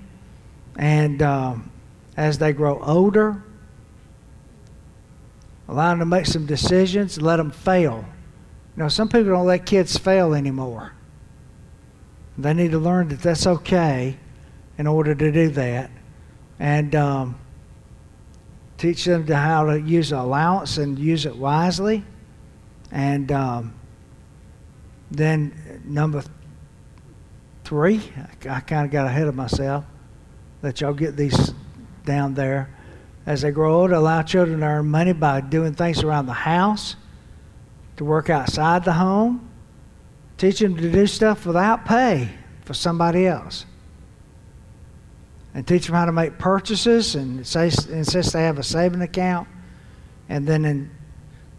and 0.77 1.23
um, 1.23 1.71
as 2.17 2.39
they 2.39 2.53
grow 2.53 2.83
older, 2.83 3.43
allow 5.67 5.91
them 5.91 6.01
to 6.01 6.07
make 6.07 6.27
some 6.27 6.45
decisions, 6.45 7.21
let 7.21 7.37
them 7.37 7.51
fail. 7.51 8.05
You 8.77 8.83
know, 8.83 8.89
some 8.89 9.09
people 9.09 9.31
don't 9.31 9.47
let 9.47 9.65
kids 9.67 9.97
fail 9.97 10.35
anymore. 10.35 10.93
They 12.37 12.53
need 12.53 12.73
to 12.73 12.79
learn 12.79 13.09
that 13.09 13.21
that's 13.21 13.47
okay 13.47 14.19
in 14.77 14.87
order 14.87 15.15
to 15.15 15.33
do 15.33 15.49
that. 15.51 15.91
And 16.59 16.95
um, 16.95 17.39
teach 18.79 19.05
them 19.05 19.27
to 19.27 19.37
how 19.37 19.67
to 19.67 19.81
use 19.81 20.13
allowance 20.13 20.79
and 20.79 20.99
use 20.99 21.27
it 21.27 21.37
wisely. 21.37 22.05
And 22.91 23.31
um, 23.31 23.75
then 25.17 25.83
number 25.85 26.23
three. 27.65 28.01
I, 28.17 28.57
I 28.57 28.61
kind 28.61 28.85
of 28.87 28.93
got 28.93 29.07
ahead 29.07 29.27
of 29.27 29.35
myself. 29.35 29.85
Let 30.63 30.81
y'all 30.81 30.95
get 30.95 31.17
these 31.17 31.53
down 32.05 32.35
there. 32.35 32.75
As 33.27 33.43
they 33.43 33.51
grow 33.51 33.81
older, 33.81 33.95
allow 33.95 34.23
children 34.23 34.61
to 34.61 34.67
earn 34.67 34.87
money 34.87 35.13
by 35.13 35.41
doing 35.41 35.75
things 35.75 36.03
around 36.03 36.27
the 36.27 36.33
house, 36.33 36.97
to 37.97 38.05
work 38.05 38.29
outside 38.29 38.85
the 38.85 38.93
home, 38.93 39.49
teach 40.37 40.59
them 40.59 40.77
to 40.77 40.91
do 40.91 41.07
stuff 41.07 41.47
without 41.47 41.87
pay 41.87 42.29
for 42.65 42.75
somebody 42.75 43.27
else. 43.27 43.65
And 45.55 45.67
teach 45.67 45.87
them 45.87 45.95
how 45.95 46.05
to 46.05 46.13
make 46.13 46.37
purchases 46.39 47.15
and 47.15 47.47
say, 47.47 47.67
insist 47.67 48.33
they 48.33 48.43
have 48.43 48.59
a 48.59 48.63
saving 48.63 49.03
account. 49.03 49.49
And 50.29 50.47
then 50.47 50.65
in, 50.65 50.91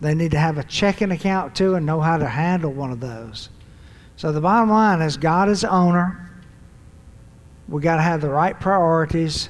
they 0.01 0.13
need 0.13 0.31
to 0.31 0.39
have 0.39 0.57
a 0.57 0.63
checking 0.63 1.11
account 1.11 1.55
too 1.55 1.75
and 1.75 1.85
know 1.85 2.01
how 2.01 2.17
to 2.17 2.27
handle 2.27 2.71
one 2.71 2.91
of 2.91 2.99
those. 2.99 3.49
So 4.17 4.31
the 4.31 4.41
bottom 4.41 4.69
line 4.69 5.01
is 5.01 5.17
God 5.17 5.49
is 5.49 5.63
owner. 5.63 6.31
We 7.67 7.81
got 7.81 7.97
to 7.97 8.01
have 8.01 8.21
the 8.21 8.29
right 8.29 8.59
priorities. 8.59 9.49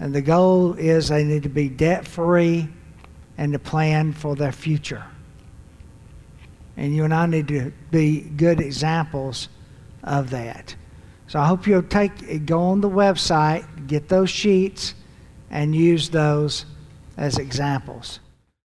And 0.00 0.14
the 0.14 0.22
goal 0.22 0.74
is 0.74 1.08
they 1.08 1.24
need 1.24 1.42
to 1.42 1.48
be 1.48 1.68
debt 1.68 2.06
free 2.06 2.68
and 3.36 3.52
to 3.52 3.58
plan 3.58 4.12
for 4.12 4.36
their 4.36 4.52
future. 4.52 5.04
And 6.76 6.94
you 6.94 7.04
and 7.04 7.12
I 7.12 7.26
need 7.26 7.48
to 7.48 7.72
be 7.90 8.20
good 8.20 8.60
examples 8.60 9.48
of 10.04 10.30
that. 10.30 10.76
So 11.26 11.40
I 11.40 11.46
hope 11.46 11.66
you'll 11.66 11.82
take 11.82 12.46
go 12.46 12.60
on 12.60 12.80
the 12.80 12.88
website, 12.88 13.86
get 13.88 14.08
those 14.08 14.30
sheets, 14.30 14.94
and 15.50 15.74
use 15.74 16.08
those 16.08 16.64
as 17.16 17.38
examples. 17.38 18.20